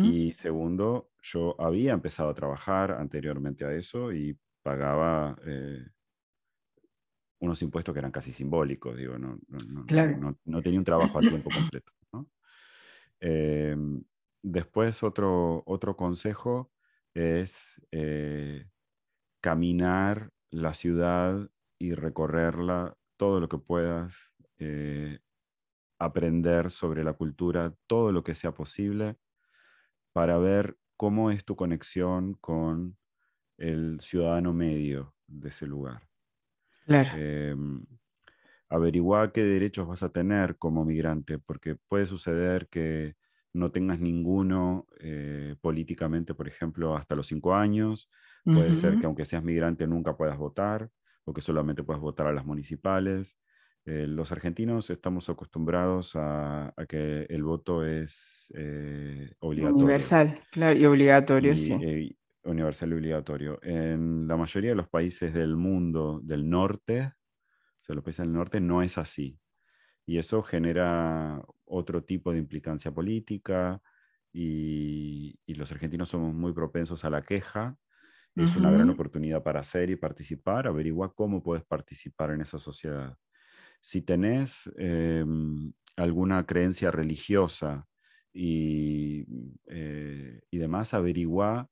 Y 0.01 0.33
segundo, 0.33 1.11
yo 1.21 1.55
había 1.57 1.93
empezado 1.93 2.29
a 2.29 2.33
trabajar 2.33 2.91
anteriormente 2.91 3.63
a 3.63 3.73
eso 3.73 4.11
y 4.11 4.37
pagaba 4.63 5.37
eh, 5.45 5.85
unos 7.39 7.61
impuestos 7.61 7.93
que 7.93 7.99
eran 7.99 8.11
casi 8.11 8.31
simbólicos, 8.31 8.95
digo, 8.95 9.17
no, 9.19 9.37
no, 10.45 10.61
tenía 10.61 10.79
un 10.79 10.85
trabajo 10.85 11.19
a 11.19 11.21
tiempo 11.21 11.49
completo. 11.53 11.91
Em, 13.19 14.03
después 14.41 15.03
otro, 15.03 15.63
otro 15.65 15.95
consejo 15.95 16.71
es 17.13 17.81
eh, 17.91 18.67
caminar 19.41 20.31
la 20.51 20.73
ciudad 20.73 21.49
y 21.79 21.93
recorrerla 21.93 22.97
todo 23.17 23.39
lo 23.39 23.47
que 23.49 23.57
puedas, 23.57 24.31
eh, 24.57 25.19
aprender 25.99 26.71
sobre 26.71 27.03
la 27.03 27.13
cultura, 27.13 27.73
todo 27.87 28.11
lo 28.11 28.23
que 28.23 28.35
sea 28.35 28.53
posible, 28.53 29.17
para 30.13 30.37
ver 30.37 30.77
cómo 30.97 31.31
es 31.31 31.45
tu 31.45 31.55
conexión 31.55 32.35
con 32.35 32.97
el 33.57 33.99
ciudadano 34.01 34.53
medio 34.53 35.13
de 35.27 35.49
ese 35.49 35.67
lugar. 35.67 36.01
Claro. 36.85 37.09
Em, 37.17 37.85
averiguar 38.69 39.31
qué 39.31 39.43
derechos 39.43 39.87
vas 39.87 40.03
a 40.03 40.09
tener 40.09 40.57
como 40.57 40.83
migrante, 40.83 41.37
porque 41.37 41.75
puede 41.87 42.05
suceder 42.05 42.67
que 42.69 43.15
no 43.53 43.71
tengas 43.71 43.99
ninguno 43.99 44.87
eh, 44.99 45.55
políticamente, 45.61 46.33
por 46.33 46.47
ejemplo, 46.47 46.97
hasta 46.97 47.15
los 47.15 47.27
cinco 47.27 47.53
años. 47.53 48.09
Puede 48.43 48.73
ser 48.73 48.97
que 48.99 49.05
aunque 49.05 49.25
seas 49.25 49.43
migrante 49.43 49.87
nunca 49.87 50.17
puedas 50.17 50.37
votar 50.37 50.89
o 51.23 51.33
que 51.33 51.41
solamente 51.41 51.83
puedas 51.83 52.01
votar 52.01 52.27
a 52.27 52.33
las 52.33 52.45
municipales. 52.45 53.37
Eh, 53.85 54.05
los 54.07 54.31
argentinos 54.31 54.89
estamos 54.89 55.29
acostumbrados 55.29 56.13
a, 56.15 56.73
que 56.87 57.27
el 57.29 57.43
voto 57.43 57.85
es 57.85 58.51
eh, 58.55 59.33
obligatorio. 59.39 59.85
Universal, 59.85 60.33
claro, 60.51 60.79
y 60.79 60.85
obligatorio, 60.85 61.55
sí. 61.55 62.17
Universal 62.43 62.91
y 62.91 62.93
obligatorio. 62.95 63.59
En 63.61 64.27
la 64.27 64.37
mayoría 64.37 64.71
de 64.71 64.75
los 64.75 64.89
países 64.89 65.33
del 65.33 65.55
mundo 65.55 66.19
del 66.23 66.49
norte, 66.49 67.01
o 67.05 67.83
sea, 67.83 67.95
los 67.95 68.03
países 68.03 68.25
del 68.25 68.33
norte 68.33 68.59
no 68.59 68.81
es 68.81 68.97
así. 68.97 69.39
Y 70.05 70.17
eso 70.17 70.43
genera 70.43 71.41
otro 71.65 72.03
tipo 72.03 72.31
de 72.31 72.39
implicancia 72.39 72.91
política 72.91 73.81
y, 74.31 75.35
los 75.47 75.71
argentinos 75.71 76.09
somos 76.09 76.33
muy 76.33 76.51
propensos 76.51 77.05
a 77.05 77.09
la 77.09 77.21
queja. 77.21 77.77
Es 78.35 78.55
una 78.55 78.71
gran 78.71 78.89
oportunidad 78.89 79.43
para 79.43 79.59
hacer 79.59 79.91
y 79.91 79.95
participar, 79.95 80.67
averiguar 80.67 81.13
cómo 81.13 81.43
puedes 81.43 81.63
participar 81.63 82.31
en 82.31 82.41
esa 82.41 82.57
sociedad. 82.57 83.15
Si 83.79 84.01
tenés 84.01 84.71
em, 84.77 85.71
alguna 85.95 86.43
creencia 86.45 86.89
religiosa 86.89 87.85
y, 88.33 89.23
eh, 89.67 90.41
y 90.49 90.57
demás, 90.57 90.95
averigua 90.95 91.69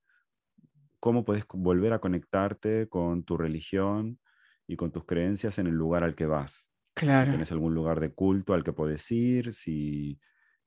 cómo 1.01 1.25
puedes 1.25 1.45
volver 1.51 1.91
a 1.93 1.99
conectarte 1.99 2.87
con 2.87 3.23
tu 3.23 3.35
religión 3.35 4.19
y 4.67 4.77
con 4.77 4.91
tus 4.91 5.03
creencias 5.03 5.57
en 5.57 5.67
el 5.67 5.73
lugar 5.73 6.03
al 6.03 6.15
que 6.15 6.27
vas. 6.27 6.69
Claro. 6.93 7.25
Si 7.25 7.31
tienes 7.31 7.51
algún 7.51 7.73
lugar 7.73 7.99
de 7.99 8.13
culto 8.13 8.53
al 8.53 8.63
que 8.63 8.71
puedes 8.71 9.09
ir, 9.11 9.53
si, 9.53 10.19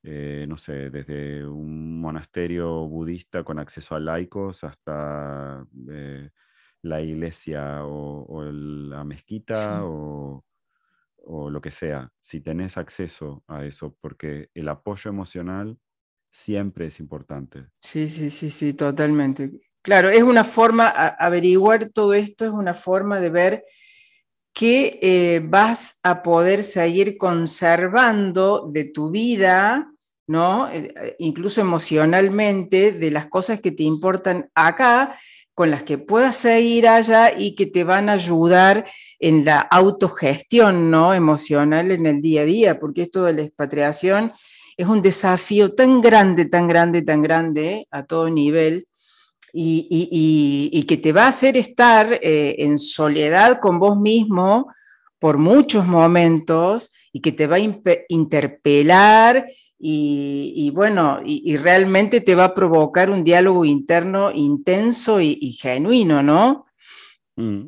eh, 0.02 0.44
no 0.48 0.56
sé, 0.56 0.90
desde 0.90 1.46
un 1.46 2.00
monasterio 2.00 2.86
budista 2.88 3.44
con 3.44 3.60
acceso 3.60 3.94
a 3.94 4.00
laicos 4.00 4.64
hasta 4.64 5.64
eh, 5.88 6.30
la 6.82 7.00
iglesia 7.00 7.84
o, 7.84 8.42
la 8.42 9.04
mezquita 9.04 9.84
o, 9.84 10.44
o, 11.18 11.48
lo 11.48 11.60
que 11.60 11.70
sea, 11.70 12.10
si 12.20 12.40
tenés 12.40 12.76
acceso 12.76 13.44
a 13.46 13.64
eso, 13.64 13.96
porque 14.00 14.50
el 14.52 14.68
apoyo 14.68 15.10
emocional 15.10 15.78
siempre 16.32 16.86
es 16.86 16.98
importante. 16.98 17.68
Sí, 17.80 18.08
sí, 18.08 18.30
sí, 18.30 18.50
sí, 18.50 18.74
totalmente. 18.74 19.73
Claro, 19.84 20.08
es 20.08 20.22
una 20.22 20.44
forma, 20.44 20.88
averiguar 20.88 21.90
todo 21.90 22.14
esto 22.14 22.46
es 22.46 22.52
una 22.52 22.72
forma 22.72 23.20
de 23.20 23.28
ver 23.28 23.64
que 24.54 24.98
eh, 25.02 25.42
vas 25.44 26.00
a 26.02 26.22
poder 26.22 26.64
seguir 26.64 27.18
conservando 27.18 28.70
de 28.72 28.84
tu 28.84 29.10
vida, 29.10 29.92
¿no? 30.26 30.70
Eh, 30.70 30.90
eh, 30.96 31.16
incluso 31.18 31.60
emocionalmente, 31.60 32.92
de 32.92 33.10
las 33.10 33.26
cosas 33.26 33.60
que 33.60 33.72
te 33.72 33.82
importan 33.82 34.48
acá, 34.54 35.18
con 35.52 35.70
las 35.70 35.82
que 35.82 35.98
puedas 35.98 36.38
seguir 36.38 36.88
allá 36.88 37.38
y 37.38 37.54
que 37.54 37.66
te 37.66 37.84
van 37.84 38.08
a 38.08 38.14
ayudar 38.14 38.86
en 39.18 39.44
la 39.44 39.60
autogestión 39.60 40.90
¿no? 40.90 41.12
emocional 41.12 41.90
en 41.90 42.06
el 42.06 42.22
día 42.22 42.40
a 42.40 42.46
día, 42.46 42.80
porque 42.80 43.02
esto 43.02 43.24
de 43.24 43.34
la 43.34 43.42
expatriación 43.42 44.32
es 44.78 44.88
un 44.88 45.02
desafío 45.02 45.74
tan 45.74 46.00
grande, 46.00 46.46
tan 46.46 46.68
grande, 46.68 47.02
tan 47.02 47.20
grande 47.20 47.86
a 47.90 48.06
todo 48.06 48.30
nivel, 48.30 48.88
y, 49.56 50.84
que 50.88 50.96
te 50.96 51.12
va 51.12 51.24
a 51.24 51.28
hacer 51.28 51.56
estar 51.56 52.12
eh, 52.12 52.56
en 52.58 52.78
soledad 52.78 53.60
con 53.60 53.78
vos 53.78 53.96
mismo 53.98 54.72
por 55.18 55.38
muchos 55.38 55.86
momentos 55.86 56.92
y 57.12 57.20
que 57.20 57.32
te 57.32 57.46
va 57.46 57.56
a 57.56 57.94
interpelar 58.08 59.46
y, 59.78 60.70
bueno, 60.74 61.20
y, 61.24 61.56
realmente 61.56 62.20
te 62.20 62.34
va 62.34 62.44
a 62.44 62.54
provocar 62.54 63.10
un 63.10 63.22
diálogo 63.22 63.64
interno 63.64 64.32
intenso 64.32 65.20
y, 65.20 65.52
genuino, 65.52 66.22
¿no? 66.22 66.66
Mm. 67.36 67.66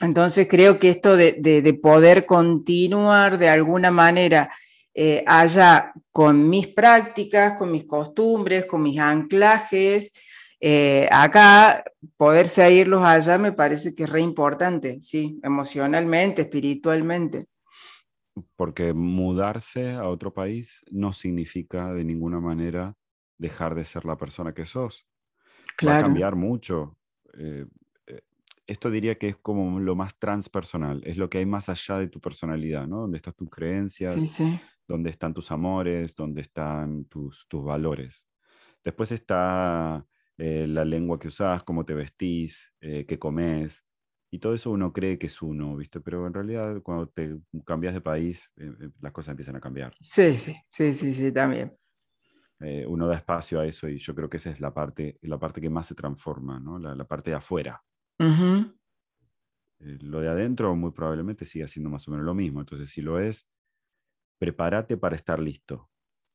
Entonces 0.00 0.46
creo 0.48 0.78
que 0.78 0.90
esto 0.90 1.16
de, 1.16 1.78
poder 1.82 2.26
continuar 2.26 3.38
de 3.38 3.48
alguna 3.48 3.90
manera 3.90 4.50
eh, 4.94 5.24
allá 5.26 5.92
con 6.10 6.48
mis 6.48 6.68
prácticas, 6.68 7.58
con 7.58 7.70
mis 7.70 7.84
costumbres, 7.84 8.66
con 8.66 8.82
mis 8.82 8.98
anclajes, 8.98 10.12
eh, 10.60 11.08
acá, 11.10 11.84
poder 12.16 12.48
seguirlos 12.48 13.02
allá 13.02 13.36
me 13.38 13.52
parece 13.52 13.94
que 13.94 14.04
es 14.04 14.10
re 14.10 14.20
importante, 14.20 15.00
sí, 15.02 15.38
emocionalmente, 15.42 16.42
espiritualmente. 16.42 17.46
Porque 18.56 18.92
mudarse 18.92 19.92
a 19.92 20.08
otro 20.08 20.32
país 20.32 20.82
no 20.90 21.12
significa 21.12 21.92
de 21.92 22.04
ninguna 22.04 22.40
manera 22.40 22.94
dejar 23.38 23.74
de 23.74 23.84
ser 23.84 24.04
la 24.04 24.16
persona 24.16 24.54
que 24.54 24.64
sos. 24.64 25.06
Va 25.86 25.98
a 25.98 26.02
cambiar 26.02 26.36
mucho. 26.36 26.96
Eh, 27.38 27.66
eh, 28.06 28.20
esto 28.66 28.90
diría 28.90 29.18
que 29.18 29.28
es 29.28 29.36
como 29.36 29.78
lo 29.78 29.94
más 29.94 30.18
transpersonal, 30.18 31.02
es 31.04 31.18
lo 31.18 31.28
que 31.28 31.38
hay 31.38 31.46
más 31.46 31.68
allá 31.68 31.98
de 31.98 32.08
tu 32.08 32.20
personalidad, 32.20 32.86
¿no? 32.86 33.02
Donde 33.02 33.18
están 33.18 33.34
tus 33.34 33.50
creencias, 33.50 34.14
sí, 34.30 34.58
donde 34.88 35.10
están 35.10 35.34
tus 35.34 35.50
amores, 35.50 36.14
donde 36.14 36.40
están 36.40 37.04
tus, 37.06 37.46
tus 37.48 37.62
valores. 37.62 38.26
Después 38.84 39.12
está 39.12 40.06
eh, 40.38 40.66
la 40.68 40.84
lengua 40.84 41.18
que 41.18 41.28
usás, 41.28 41.62
cómo 41.62 41.84
te 41.84 41.94
vestís, 41.94 42.72
eh, 42.80 43.06
qué 43.06 43.18
comes. 43.18 43.84
Y 44.30 44.38
todo 44.38 44.54
eso 44.54 44.70
uno 44.70 44.92
cree 44.92 45.18
que 45.18 45.26
es 45.26 45.40
uno, 45.40 45.76
¿viste? 45.76 46.00
Pero 46.00 46.26
en 46.26 46.34
realidad 46.34 46.82
cuando 46.82 47.08
te 47.08 47.38
cambias 47.64 47.94
de 47.94 48.00
país, 48.00 48.50
eh, 48.56 48.90
las 49.00 49.12
cosas 49.12 49.32
empiezan 49.32 49.56
a 49.56 49.60
cambiar. 49.60 49.94
Sí, 50.00 50.36
sí, 50.36 50.54
sí, 50.68 50.92
sí, 50.92 51.12
sí, 51.12 51.32
también. 51.32 51.72
uno 52.86 53.06
da 53.06 53.16
espacio 53.16 53.60
a 53.60 53.66
eso 53.66 53.88
y 53.88 53.98
yo 53.98 54.14
creo 54.14 54.28
que 54.28 54.36
esa 54.36 54.50
es 54.50 54.60
la 54.60 54.74
parte, 54.74 55.18
la 55.22 55.38
parte 55.38 55.60
que 55.60 55.70
más 55.70 55.86
se 55.86 55.94
transforma, 55.94 56.58
¿no? 56.58 56.78
La, 56.78 57.04
parte 57.04 57.30
de 57.30 57.36
afuera. 57.36 57.82
lo 59.78 60.20
de 60.20 60.28
adentro 60.28 60.74
muy 60.74 60.90
probablemente 60.90 61.46
siga 61.46 61.68
siendo 61.68 61.88
más 61.88 62.06
o 62.08 62.10
menos 62.10 62.26
lo 62.26 62.34
mismo. 62.34 62.60
Entonces, 62.60 62.90
si 62.90 63.00
lo 63.00 63.20
es, 63.20 63.46
prepárate 64.38 64.96
para 64.96 65.16
estar 65.16 65.38
listo. 65.40 65.88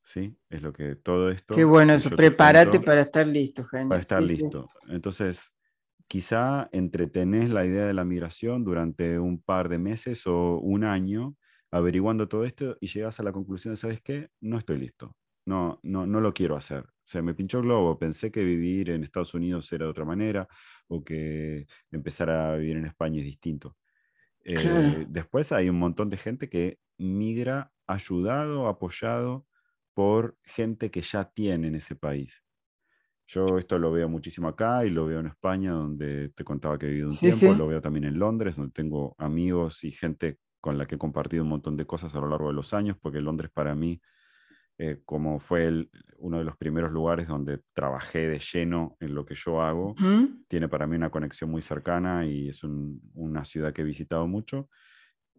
¿Sí? 0.04 0.38
Es 0.50 0.62
lo 0.62 0.74
que 0.74 0.96
todo 0.96 1.30
esto... 1.30 1.56
Qué 1.56 1.64
bueno 1.64 1.94
eso, 1.94 2.10
prepárate 2.10 2.80
para 2.80 3.02
estar 3.02 3.26
listo, 3.28 3.66
Para 3.70 4.00
estar 4.00 4.22
listo. 4.22 4.70
Entonces, 4.88 5.54
quizá 6.08 6.70
entretenés 6.72 7.50
la 7.50 7.66
idea 7.66 7.86
de 7.86 7.94
la 7.94 8.04
migración 8.04 8.64
durante 8.64 9.20
un 9.20 9.42
par 9.42 9.70
de 9.70 9.78
meses 9.78 10.28
o 10.28 10.58
un 10.58 10.84
año 10.84 11.36
averiguando 11.72 12.28
todo 12.28 12.44
esto 12.44 12.78
y 12.82 12.88
llegas 12.88 13.20
a 13.20 13.24
la 13.24 13.32
conclusión 13.32 13.74
de, 13.74 13.78
¿sabes 13.78 14.02
qué? 14.02 14.30
No 14.42 14.58
estoy 14.58 14.78
listo. 14.78 15.16
No, 15.46 15.80
no, 15.84 16.06
no 16.06 16.20
lo 16.20 16.34
quiero 16.34 16.56
hacer. 16.56 16.86
Se 17.04 17.22
me 17.22 17.34
pinchó 17.34 17.60
el 17.60 17.64
globo. 17.64 17.98
Pensé 17.98 18.32
que 18.32 18.44
vivir 18.44 18.90
en 18.90 19.04
Estados 19.04 19.34
Unidos 19.34 19.72
era 19.72 19.86
de 19.86 19.92
otra 19.92 20.06
manera 20.06 20.48
o 20.88 21.04
que 21.04 21.66
empezar 21.92 22.30
a 22.30 22.58
vivir 22.58 22.78
en 22.78 22.86
España 22.86 23.20
es 23.20 23.26
distinto. 23.26 23.78
Eh, 24.44 25.06
después 25.08 25.52
hay 25.52 25.70
un 25.70 25.80
montón 25.80 26.10
de 26.10 26.18
gente 26.18 26.50
que 26.50 26.80
migra 26.98 27.72
ayudado, 27.88 28.68
apoyado 28.68 29.46
por 29.94 30.38
gente 30.44 30.92
que 30.92 31.02
ya 31.02 31.26
tiene 31.26 31.68
en 31.68 31.76
ese 31.76 31.96
país. 31.96 32.44
Yo 33.28 33.58
esto 33.58 33.80
lo 33.80 33.92
veo 33.92 34.10
muchísimo 34.10 34.48
acá 34.50 34.86
y 34.86 34.90
lo 34.90 35.06
veo 35.06 35.20
en 35.20 35.28
España, 35.28 35.72
donde 35.72 36.30
te 36.30 36.44
contaba 36.44 36.78
que 36.78 36.88
he 36.88 36.90
vivido 36.90 37.08
un 37.08 37.18
tiempo, 37.18 37.54
lo 37.54 37.68
veo 37.68 37.82
también 37.82 38.06
en 38.06 38.20
Londres, 38.20 38.56
donde 38.56 38.74
tengo 38.74 39.16
amigos 39.18 39.84
y 39.84 39.92
gente 39.92 40.40
con 40.60 40.78
la 40.78 40.86
que 40.86 40.96
he 40.96 40.98
compartido 40.98 41.44
un 41.44 41.50
montón 41.50 41.78
de 41.78 41.86
cosas 41.86 42.14
a 42.16 42.20
lo 42.20 42.28
largo 42.28 42.48
de 42.48 42.54
los 42.54 42.74
años, 42.74 42.98
porque 43.02 43.22
Londres 43.22 43.50
para 43.54 43.74
mí 43.74 44.02
eh, 44.84 45.00
como 45.06 45.40
fue 45.40 45.88
uno 46.18 46.40
de 46.40 46.44
los 46.44 46.58
primeros 46.58 46.92
lugares 46.92 47.28
donde 47.28 47.60
trabajé 47.72 48.28
de 48.28 48.40
lleno 48.40 48.98
en 49.00 49.14
lo 49.14 49.26
que 49.26 49.36
yo 49.36 49.62
hago, 49.62 49.94
tiene 50.48 50.70
para 50.70 50.88
mí 50.88 50.96
una 50.96 51.12
conexión 51.12 51.52
muy 51.52 51.62
cercana 51.62 52.26
y 52.26 52.50
es 52.50 52.64
una 52.64 53.46
ciudad 53.46 53.74
que 53.74 53.84
he 53.84 53.86
visitado 53.86 54.26
mucho. 54.26 54.70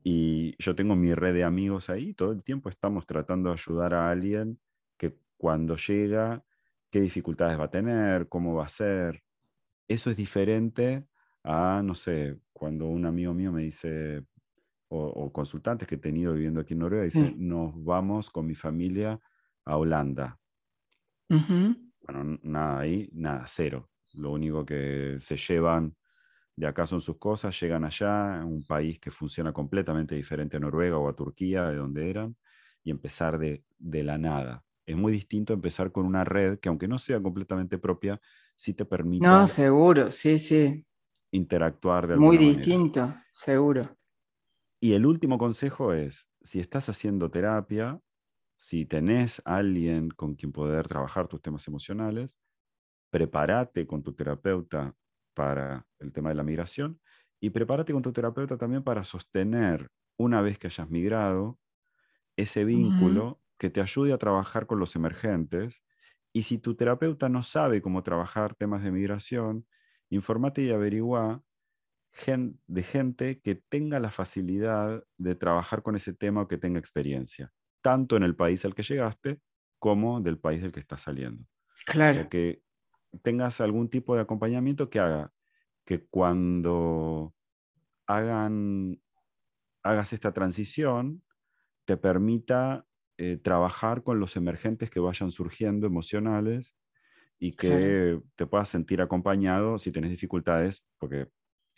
Y 0.04 0.56
yo 0.58 0.74
tengo 0.74 0.96
mi 0.96 1.14
red 1.14 1.34
de 1.34 1.44
amigos 1.44 1.88
ahí, 1.88 2.14
todo 2.14 2.32
el 2.32 2.42
tiempo 2.42 2.68
estamos 2.68 3.06
tratando 3.06 3.50
de 3.50 3.54
ayudar 3.54 3.94
a 3.94 4.10
alguien 4.10 4.58
que 4.96 5.16
cuando 5.36 5.76
llega, 5.76 6.44
qué 6.90 7.00
dificultades 7.00 7.58
va 7.58 7.64
a 7.64 7.70
tener, 7.70 8.28
cómo 8.28 8.54
va 8.54 8.64
a 8.66 8.68
ser. 8.68 9.22
Eso 9.86 10.10
es 10.10 10.16
diferente 10.16 11.06
a, 11.44 11.82
no 11.84 11.94
sé, 11.94 12.38
cuando 12.52 12.86
un 12.86 13.06
amigo 13.06 13.32
mío 13.34 13.52
me 13.52 13.62
dice, 13.62 14.24
o, 14.88 15.32
consultantes 15.32 15.88
que 15.88 15.94
he 15.94 15.98
tenido 15.98 16.34
viviendo 16.34 16.60
aquí 16.60 16.74
en 16.74 16.80
Noruega, 16.80 17.04
dice, 17.04 17.34
nos 17.36 17.82
vamos 17.82 18.30
con 18.30 18.46
mi 18.46 18.54
familia 18.54 19.18
a 19.64 19.76
Holanda. 19.76 20.38
Bueno, 21.28 22.38
nada 22.42 22.80
ahí, 22.80 23.08
nada, 23.12 23.44
cero. 23.46 23.88
Lo 24.14 24.32
único 24.32 24.66
que 24.66 25.16
se 25.20 25.36
llevan 25.36 25.96
de 26.56 26.66
acá 26.66 26.86
son 26.86 27.00
sus 27.00 27.18
cosas, 27.18 27.58
llegan 27.60 27.84
allá, 27.84 28.42
un 28.44 28.64
país 28.64 28.98
que 29.00 29.10
funciona 29.10 29.52
completamente 29.52 30.14
diferente 30.14 30.56
a 30.58 30.60
Noruega 30.60 30.98
o 30.98 31.08
a 31.08 31.16
Turquía, 31.16 31.64
de 31.66 31.76
donde 31.76 32.10
eran, 32.10 32.36
y 32.82 32.90
empezar 32.90 33.38
de, 33.38 33.64
de 33.78 34.02
la 34.04 34.18
nada. 34.18 34.64
Es 34.86 34.96
muy 34.96 35.12
distinto 35.12 35.52
empezar 35.54 35.92
con 35.92 36.06
una 36.06 36.24
red 36.24 36.58
que, 36.60 36.68
aunque 36.68 36.88
no 36.88 36.98
sea 36.98 37.22
completamente 37.22 37.78
propia, 37.78 38.20
sí 38.56 38.74
te 38.74 38.84
permite. 38.84 39.26
No, 39.26 39.46
seguro, 39.48 40.10
sí, 40.10 40.38
sí. 40.38 40.84
Interactuar 41.30 42.06
de 42.06 42.16
Muy 42.16 42.38
distinto, 42.38 43.12
seguro. 43.32 43.82
Y 44.80 44.94
el 44.94 45.06
último 45.06 45.38
consejo 45.38 45.92
es, 45.92 46.28
si 46.42 46.58
estás 46.60 46.88
haciendo 46.88 47.30
terapia, 47.30 48.00
si 48.58 48.86
tenés 48.86 49.42
alguien 49.44 50.10
con 50.10 50.34
quien 50.34 50.52
poder 50.52 50.88
trabajar 50.88 51.28
tus 51.28 51.42
temas 51.42 51.68
emocionales, 51.68 52.38
prepárate 53.10 53.86
con 53.86 54.02
tu 54.02 54.14
terapeuta 54.14 54.96
para 55.34 55.86
el 55.98 56.12
tema 56.12 56.30
de 56.30 56.36
la 56.36 56.42
migración 56.44 57.00
y 57.40 57.50
prepárate 57.50 57.92
con 57.92 58.02
tu 58.02 58.12
terapeuta 58.12 58.56
también 58.56 58.82
para 58.84 59.04
sostener, 59.04 59.88
una 60.18 60.40
vez 60.42 60.58
que 60.58 60.68
hayas 60.68 60.90
migrado, 60.90 61.58
ese 62.36 62.64
vínculo 62.64 63.42
que 63.58 63.70
te 63.70 63.80
ayude 63.80 64.12
a 64.12 64.18
trabajar 64.18 64.66
con 64.66 64.78
los 64.78 64.96
emergentes. 64.96 65.82
Y 66.32 66.44
si 66.44 66.58
tu 66.58 66.74
terapeuta 66.76 67.28
no 67.28 67.42
sabe 67.42 67.82
cómo 67.82 68.02
trabajar 68.02 68.54
temas 68.54 68.82
de 68.82 68.90
migración, 68.92 69.66
informate 70.10 70.62
y 70.62 70.70
averigua 70.70 71.42
de 72.66 72.82
gente 72.82 73.40
que 73.40 73.54
tenga 73.54 73.98
la 73.98 74.10
facilidad 74.10 75.04
de 75.18 75.34
trabajar 75.34 75.82
con 75.82 75.96
ese 75.96 76.12
tema 76.12 76.42
o 76.42 76.48
que 76.48 76.58
tenga 76.58 76.78
experiencia, 76.78 77.52
tanto 77.82 78.16
en 78.16 78.22
el 78.22 78.36
país 78.36 78.64
al 78.64 78.74
que 78.74 78.82
llegaste 78.82 79.40
como 79.78 80.20
del 80.20 80.38
país 80.38 80.62
del 80.62 80.72
que 80.72 80.80
estás 80.80 81.02
saliendo. 81.02 81.44
Claro. 81.86 82.28
que 82.28 82.62
tengas 83.22 83.60
algún 83.60 83.88
tipo 83.88 84.14
de 84.14 84.22
acompañamiento 84.22 84.88
que 84.88 85.00
haga 85.00 85.32
que 85.84 86.06
cuando 86.06 87.34
hagan, 88.06 89.00
hagas 89.82 90.12
esta 90.12 90.32
transición, 90.32 91.22
te 91.84 91.96
permita 91.96 92.86
eh, 93.18 93.36
trabajar 93.36 94.02
con 94.02 94.20
los 94.20 94.36
emergentes 94.36 94.90
que 94.90 95.00
vayan 95.00 95.30
surgiendo 95.30 95.86
emocionales 95.86 96.74
y 97.38 97.56
que 97.56 98.20
te 98.36 98.46
puedas 98.46 98.68
sentir 98.68 99.02
acompañado 99.02 99.78
si 99.78 99.90
tienes 99.90 100.10
dificultades, 100.10 100.84
porque 100.98 101.28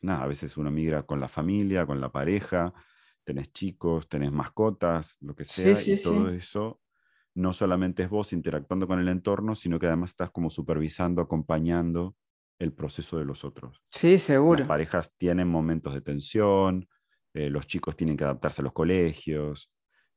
nada, 0.03 0.24
a 0.24 0.26
veces 0.26 0.59
uno 0.59 0.70
migra 0.70 1.05
con 1.05 1.20
la 1.20 1.28
familia, 1.28 1.87
con 1.87 2.01
la 2.01 2.12
pareja, 2.12 2.74
tenés 3.24 3.51
chicos, 3.53 4.07
tenés 4.09 4.30
mascotas, 4.30 5.16
lo 5.20 5.35
que 5.35 5.47
sea, 5.47 5.80
y 5.80 6.03
todo 6.03 6.28
eso 6.28 6.84
no 7.35 7.53
solamente 7.53 8.05
es 8.05 8.11
vos 8.11 8.32
interactuando 8.32 8.87
con 8.87 9.01
el 9.01 9.09
entorno, 9.09 9.55
sino 9.57 9.78
que 9.78 9.87
además 9.87 10.11
estás 10.11 10.30
como 10.30 10.51
supervisando, 10.51 11.20
acompañando 11.20 12.16
el 12.59 12.72
proceso 12.72 13.18
de 13.18 13.24
los 13.24 13.45
otros. 13.45 13.80
Sí, 13.89 14.18
seguro. 14.18 14.61
Las 14.61 14.68
parejas 14.68 15.12
tienen 15.16 15.49
momentos 15.49 15.95
de 15.95 16.01
tensión, 16.01 16.89
eh, 17.35 17.51
los 17.51 17.66
chicos 17.66 17.97
tienen 17.97 18.16
que 18.16 18.24
adaptarse 18.24 18.62
a 18.62 18.64
los 18.64 18.72
colegios. 18.72 19.70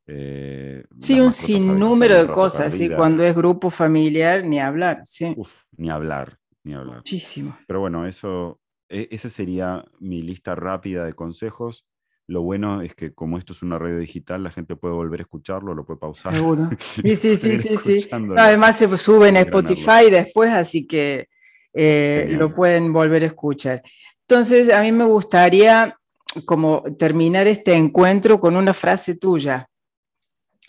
Eh, 0.06 0.86
sí, 1.00 1.20
un 1.20 1.34
sinnúmero 1.34 2.16
de 2.16 2.32
cosas, 2.32 2.74
sí, 2.74 2.90
cuando 2.90 3.24
es 3.24 3.36
grupo 3.36 3.70
familiar, 3.70 4.46
ni 4.46 4.60
hablar, 4.60 5.02
sí. 5.04 5.36
ni 5.76 5.90
hablar, 5.90 6.40
ni 6.64 6.76
hablar. 6.76 6.98
Muchísimo. 6.98 7.58
Pero 7.68 7.82
bueno, 7.82 8.08
eso, 8.08 8.62
e, 8.88 9.10
esa 9.12 9.28
sería 9.28 9.84
mi 10.00 10.22
lista 10.22 10.56
rápida 10.56 11.04
de 11.04 11.14
consejos. 11.14 11.86
Lo 12.28 12.42
bueno 12.42 12.82
es 12.82 12.94
que 12.94 13.14
como 13.14 13.38
esto 13.38 13.54
es 13.54 13.62
una 13.62 13.80
radio 13.80 14.00
digital, 14.00 14.44
la 14.44 14.52
gente 14.52 14.76
puede 14.76 14.94
volver 14.94 15.22
a 15.22 15.24
escucharlo, 15.24 15.74
lo 15.74 15.86
puede 15.86 16.00
pausar. 16.00 16.34
Seguro. 16.34 16.70
Sí, 16.80 17.16
sí, 17.16 17.38
sí, 17.38 17.56
sí, 17.56 17.78
sí. 17.78 18.10
además 18.12 18.78
se 18.78 18.98
sube 18.98 19.30
en 19.30 19.38
Spotify 19.38 20.10
después, 20.12 20.52
así 20.52 20.86
que 20.86 21.30
eh, 21.74 22.28
lo 22.32 22.54
pueden 22.54 22.92
volver 22.92 23.24
a 23.24 23.28
escuchar. 23.28 23.82
Entonces, 24.28 24.70
a 24.70 24.82
mí 24.82 24.92
me 24.92 25.06
gustaría 25.06 25.98
como 26.46 26.84
terminar 26.98 27.48
este 27.48 27.74
encuentro 27.74 28.42
con 28.42 28.58
una 28.58 28.74
frase 28.74 29.18
tuya 29.18 29.70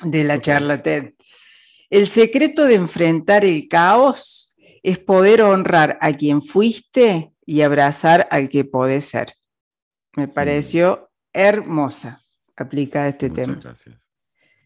de 0.01 0.23
la 0.23 0.39
charla 0.39 0.81
TED. 0.81 1.15
El 1.91 2.07
secreto 2.07 2.67
de 2.67 2.75
enfrentar 2.75 3.45
el 3.45 3.67
caos 3.67 4.55
es 4.83 4.99
poder 5.01 5.43
honrar 5.43 5.99
a 6.01 6.13
quien 6.13 6.41
fuiste 6.41 7.33
y 7.45 7.63
abrazar 7.63 8.29
al 8.31 8.49
que 8.49 8.65
podés 8.65 9.07
ser. 9.07 9.33
Me 10.15 10.29
pareció 10.29 11.08
hermosa 11.33 12.21
aplica 12.57 13.05
a 13.05 13.09
este 13.09 13.31
tema. 13.31 13.55
Muchas 13.55 13.65
gracias. 13.65 14.11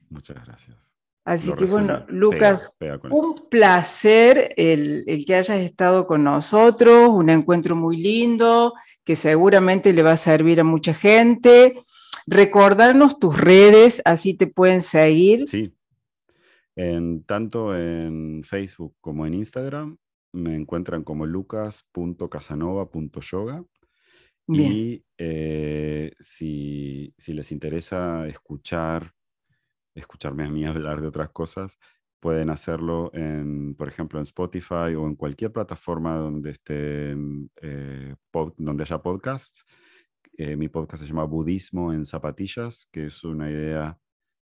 Muchas 0.09 0.45
gracias. 0.45 0.93
Así 1.25 1.53
que 1.55 1.67
bueno, 1.67 2.05
Lucas, 2.09 2.77
un 3.11 3.49
placer 3.49 4.55
el, 4.57 5.05
que 5.25 5.37
hayas 5.37 5.61
estado 5.61 6.09
con 6.09 6.25
nosotros, 6.25 7.11
un 7.11 7.31
encuentro 7.31 7.77
muy 7.77 7.97
lindo 7.97 8.75
que 9.05 9.15
seguramente 9.15 9.93
le 9.93 10.03
va 10.03 10.11
a 10.13 10.17
servir 10.17 10.59
a 10.59 10.65
mucha 10.65 10.95
gente. 10.95 11.85
Recordarnos 12.27 13.21
tus 13.21 13.41
redes, 13.41 14.03
así 14.05 14.37
te 14.37 14.49
pueden 14.49 14.83
seguir. 14.83 15.49
Sí, 15.49 15.63
en, 16.75 17.23
tanto 17.23 17.77
en 17.77 18.43
Facebook 18.45 18.97
como 19.01 19.25
en 19.27 19.35
Instagram 19.35 19.97
me 20.33 20.57
encuentran 20.57 21.05
como 21.05 21.25
lucas.casanova.yoga 21.27 23.65
y 24.55 25.05
eh, 25.19 26.13
si, 26.21 27.15
les 27.27 27.53
interesa 27.53 28.27
escuchar, 28.27 29.13
escucharme 29.95 30.45
a 30.45 30.49
mí 30.49 30.65
hablar 30.67 31.01
de 31.01 31.09
otras 31.09 31.31
cosas, 31.31 31.79
pueden 32.21 32.51
hacerlo, 32.51 33.11
en, 33.15 33.75
por 33.75 33.89
ejemplo, 33.89 34.19
en 34.19 34.25
Spotify 34.25 34.95
o 34.97 35.07
en 35.07 35.17
cualquier 35.17 35.53
plataforma 35.53 36.17
donde, 36.17 36.51
estén, 36.51 37.51
eh, 37.61 38.15
donde 38.57 38.83
haya 38.85 39.03
podcasts. 39.03 39.65
Eh, 40.39 40.57
mi 40.57 40.69
podcast 40.69 41.03
se 41.03 41.09
llama 41.09 41.25
Budismo 41.25 41.93
en 41.93 42.07
Zapatillas, 42.07 42.89
que 42.93 43.07
es 43.07 43.25
una 43.25 43.51
idea 43.51 43.99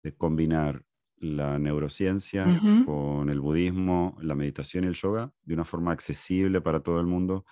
de 0.03 0.15
combinar 0.15 0.83
la 1.17 1.59
neurociencia 1.59 2.45
con 2.85 3.29
el 3.29 3.41
budismo, 3.41 4.17
la 4.21 4.35
meditación 4.35 4.85
y 4.85 4.87
el 4.87 4.93
yoga 4.93 5.31
de 5.43 5.53
una 5.53 5.65
forma 5.65 5.91
accesible 5.91 6.61
para 6.61 6.81
todo 6.81 6.99
el 6.99 7.07
mundo 7.07 7.45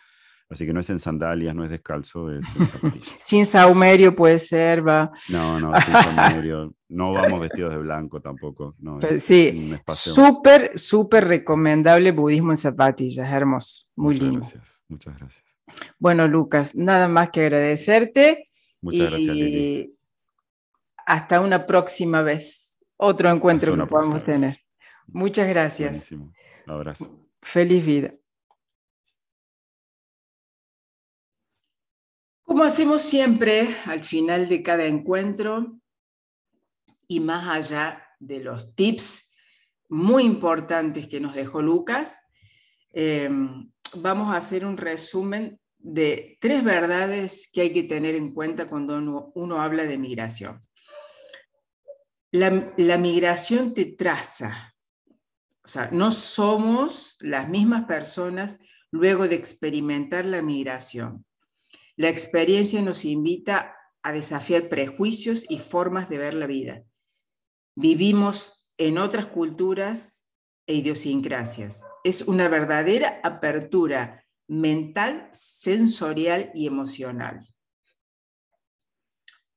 Así 0.50 0.66
que 0.66 0.72
no 0.72 0.80
es 0.80 0.90
en 0.90 1.00
sandalias, 1.00 1.54
no 1.54 1.66
es 1.66 1.70
descalzo, 1.70 2.32
es 2.32 2.46
en 2.56 3.02
sin 3.20 3.46
saumerio 3.46 4.16
puede 4.16 4.40
ser, 4.40 4.88
va. 4.88 5.12
No, 5.30 5.60
no, 5.60 5.74
sin 5.82 5.94
saumerio. 5.94 6.74
No 6.90 7.12
vamos 7.12 7.42
vestidos 7.42 7.74
de 7.74 7.80
blanco 7.80 8.22
tampoco. 8.22 8.74
No, 8.80 8.98
sí, 9.20 9.76
súper, 9.88 10.80
súper 10.80 11.28
recomendable 11.28 12.14
budismo 12.14 12.54
en 12.54 12.58
zapatillas, 12.58 13.30
hermoso, 13.30 13.90
muy 13.98 14.14
muchas 14.14 14.24
lindo. 14.24 14.40
Gracias, 14.40 14.82
muchas 14.88 15.20
gracias. 15.20 15.46
Bueno, 16.00 16.30
Lucas, 16.30 16.76
nada 16.76 17.10
más 17.10 17.32
que 17.32 17.42
agradecerte. 17.42 18.46
Muchas 18.82 19.10
gracias, 19.10 19.36
Lili. 19.36 19.98
Hasta 21.06 21.42
una 21.42 21.66
próxima 21.66 22.22
vez, 22.22 22.80
otro 22.96 23.30
encuentro 23.30 23.76
que 23.76 23.86
podamos 23.86 24.24
tener. 24.24 24.56
Muchas 25.08 25.50
gracias. 25.50 25.92
Buenísimo. 25.92 26.34
Un 26.68 26.74
abrazo. 26.74 27.18
Feliz 27.42 27.86
vida. 27.86 28.14
Como 32.48 32.64
hacemos 32.64 33.02
siempre 33.02 33.76
al 33.88 34.06
final 34.06 34.48
de 34.48 34.64
cada 34.64 34.86
encuentro 34.86 35.82
y 37.06 37.20
más 37.20 37.46
allá 37.46 38.02
de 38.22 38.40
los 38.40 38.74
tips 38.74 39.36
muy 39.90 40.24
importantes 40.24 41.10
que 41.10 41.20
nos 41.20 41.36
dejó 41.36 41.62
Lucas, 41.62 42.22
eh, 42.94 43.30
vamos 43.98 44.34
a 44.34 44.38
hacer 44.38 44.64
un 44.64 44.78
resumen 44.78 45.60
de 45.78 46.38
tres 46.40 46.64
verdades 46.64 47.50
que 47.52 47.60
hay 47.60 47.74
que 47.74 47.84
tener 47.84 48.16
en 48.16 48.34
cuenta 48.34 48.70
cuando 48.70 49.34
uno, 49.36 49.62
habla 49.62 49.84
de 49.84 49.98
migración. 49.98 50.66
La, 52.32 52.74
la 52.78 52.98
migración 52.98 53.74
te 53.74 53.84
traza, 53.88 54.74
o 55.66 55.68
sea, 55.68 55.90
no 55.92 56.12
somos 56.12 57.18
las 57.20 57.50
mismas 57.50 57.84
personas 57.84 58.58
luego 58.90 59.28
de 59.28 59.36
experimentar 59.36 60.26
la 60.26 60.42
migración. 60.42 61.27
La 61.98 62.10
experiencia 62.10 62.82
nos 62.84 63.06
invita 63.06 63.76
a 64.04 64.12
desafiar 64.12 64.70
prejuicios 64.70 65.50
y 65.50 65.58
formas 65.58 66.10
de 66.10 66.20
ver 66.20 66.36
la 66.36 66.46
vida. 66.46 66.84
Vivimos 67.76 68.70
en 68.78 69.00
otras 69.00 69.26
culturas 69.26 70.30
e 70.68 70.76
idiosincrasias. 70.76 71.84
Es 72.04 72.22
una 72.22 72.50
verdadera 72.50 73.20
apertura 73.24 74.24
mental, 74.48 75.28
sensorial 75.34 76.52
y 76.54 76.68
emocional. 76.68 77.40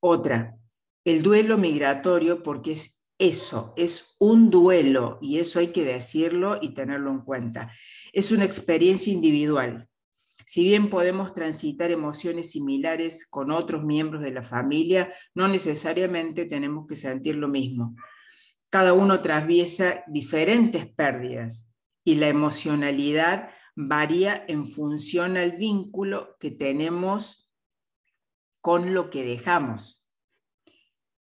Otra, 0.01 0.57
el 1.05 1.22
duelo 1.22 1.59
migratorio, 1.59 2.43
porque 2.43 2.72
es 2.72 3.07
eso, 3.18 3.74
es 3.76 4.16
un 4.18 4.49
duelo, 4.49 5.18
y 5.20 5.41
eso 5.41 5.59
hay 5.59 5.72
que 5.72 5.84
decirlo 5.84 6.59
y 6.62 6.70
tenerlo 6.70 7.11
en 7.11 7.20
cuenta. 7.20 7.70
Es 8.14 8.32
una 8.32 8.47
experiencia 8.47 9.12
individual. 9.12 9.89
Si 10.51 10.65
bien 10.65 10.91
podemos 10.91 11.33
transitar 11.33 11.93
emociones 11.93 12.51
similares 12.51 13.25
con 13.25 13.53
otros 13.53 13.85
miembros 13.85 14.21
de 14.21 14.33
la 14.33 14.43
familia, 14.43 15.15
no 15.33 15.47
necesariamente 15.47 16.45
tenemos 16.45 16.89
que 16.89 16.97
sentir 16.97 17.37
lo 17.37 17.47
mismo. 17.47 17.95
Cada 18.69 18.93
uno 18.93 19.15
atraviesa 19.15 20.03
diferentes 20.09 20.93
pérdidas 20.93 21.73
y 22.03 22.17
la 22.17 22.27
emocionalidad 22.27 23.51
varía 23.77 24.45
en 24.49 24.67
función 24.67 25.37
al 25.37 25.53
vínculo 25.53 26.37
que 26.41 26.51
tenemos 26.51 27.49
con 28.61 28.93
lo 28.93 29.09
que 29.09 29.23
dejamos. 29.23 30.05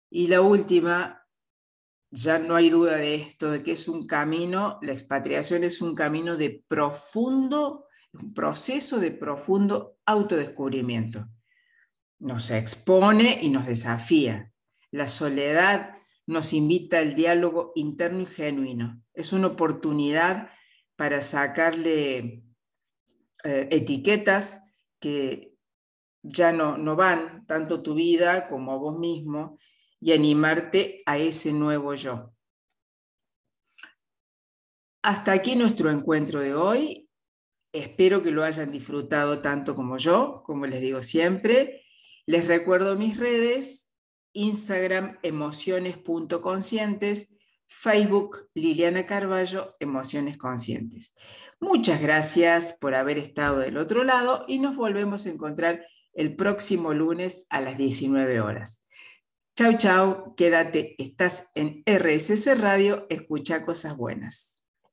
Y 0.09 0.29
la 0.29 0.41
última, 0.41 1.23
ya 2.11 2.39
no 2.39 2.57
hay 2.57 2.71
duda 2.71 2.97
de 2.97 3.17
esto, 3.17 3.51
de 3.51 3.63
que 3.63 3.73
es 3.73 3.89
un 3.89 4.07
camino, 4.07 4.79
la 4.81 4.93
expatriación 4.93 5.65
es 5.65 5.83
un 5.83 5.95
camino 5.95 6.39
de 6.39 6.65
profundo, 6.67 7.89
un 8.13 8.35
proceso 8.35 8.99
de 8.99 9.11
profundo 9.11 9.99
autodescubrimiento. 10.07 11.29
Nos 12.19 12.51
expone 12.51 13.41
y 13.43 13.51
nos 13.51 13.67
desafía. 13.67 14.53
La 14.91 15.09
soledad 15.09 15.97
nos 16.27 16.53
invita 16.53 16.99
al 16.99 17.15
diálogo 17.15 17.73
interno 17.75 18.21
y 18.21 18.27
genuino. 18.27 19.03
Es 19.15 19.33
una 19.33 19.49
oportunidad 19.49 20.51
para 20.97 21.21
sacarle 21.21 22.45
eh, 23.45 23.69
etiquetas 23.71 24.63
que 25.01 25.57
ya 26.23 26.53
no, 26.53 26.79
no 26.79 26.95
van 26.95 27.45
tanto 27.47 27.83
tu 27.83 27.95
vida 27.95 28.47
como 28.47 28.73
a 28.73 28.77
vos 28.77 28.99
mismo 28.99 29.59
y 30.01 30.13
animarte 30.13 31.03
a 31.07 31.19
ese 31.19 31.53
nuevo 31.53 31.95
yo. 31.95 32.33
Hasta 35.03 35.33
aquí 35.33 35.57
nuestro 35.57 35.91
encuentro 35.91 36.41
de 36.41 36.55
hoy. 36.55 37.02
Espero 37.73 38.23
que 38.23 38.31
lo 38.31 38.45
hayan 38.45 38.71
disfrutado 38.71 39.41
tanto 39.41 39.75
como 39.75 39.97
yo, 39.97 40.43
como 40.45 40.67
les 40.67 40.83
digo 40.83 41.01
siempre. 41.03 41.83
Les 42.27 42.47
recuerdo 42.47 42.97
mis 42.97 43.19
redes, 43.19 43.91
Instagram 44.35 45.19
emociones.conscientes, 45.23 47.39
Facebook 47.67 48.51
Liliana 48.55 49.07
Carballo, 49.07 49.75
Emociones 49.81 50.37
Conscientes. 50.37 51.15
Muchas 51.61 52.03
gracias 52.03 52.77
por 52.81 52.95
haber 52.95 53.19
estado 53.19 53.59
del 53.61 53.79
otro 53.79 54.05
lado 54.05 54.45
y 54.47 54.59
nos 54.59 54.77
volvemos 54.77 55.25
a 55.27 55.31
encontrar 55.31 55.87
el 56.13 56.37
próximo 56.37 56.93
lunes 56.93 57.47
a 57.49 57.63
las 57.63 57.79
19 57.79 58.41
horas. 58.41 58.87
Chau, 59.57 59.79
chau, 59.79 60.35
quédate, 60.37 60.95
estás 60.99 61.51
en 61.55 61.83
RSS 61.87 62.59
Radio, 62.59 63.07
escucha 63.09 63.65
cosas 63.65 63.97
buenas. 63.97 64.62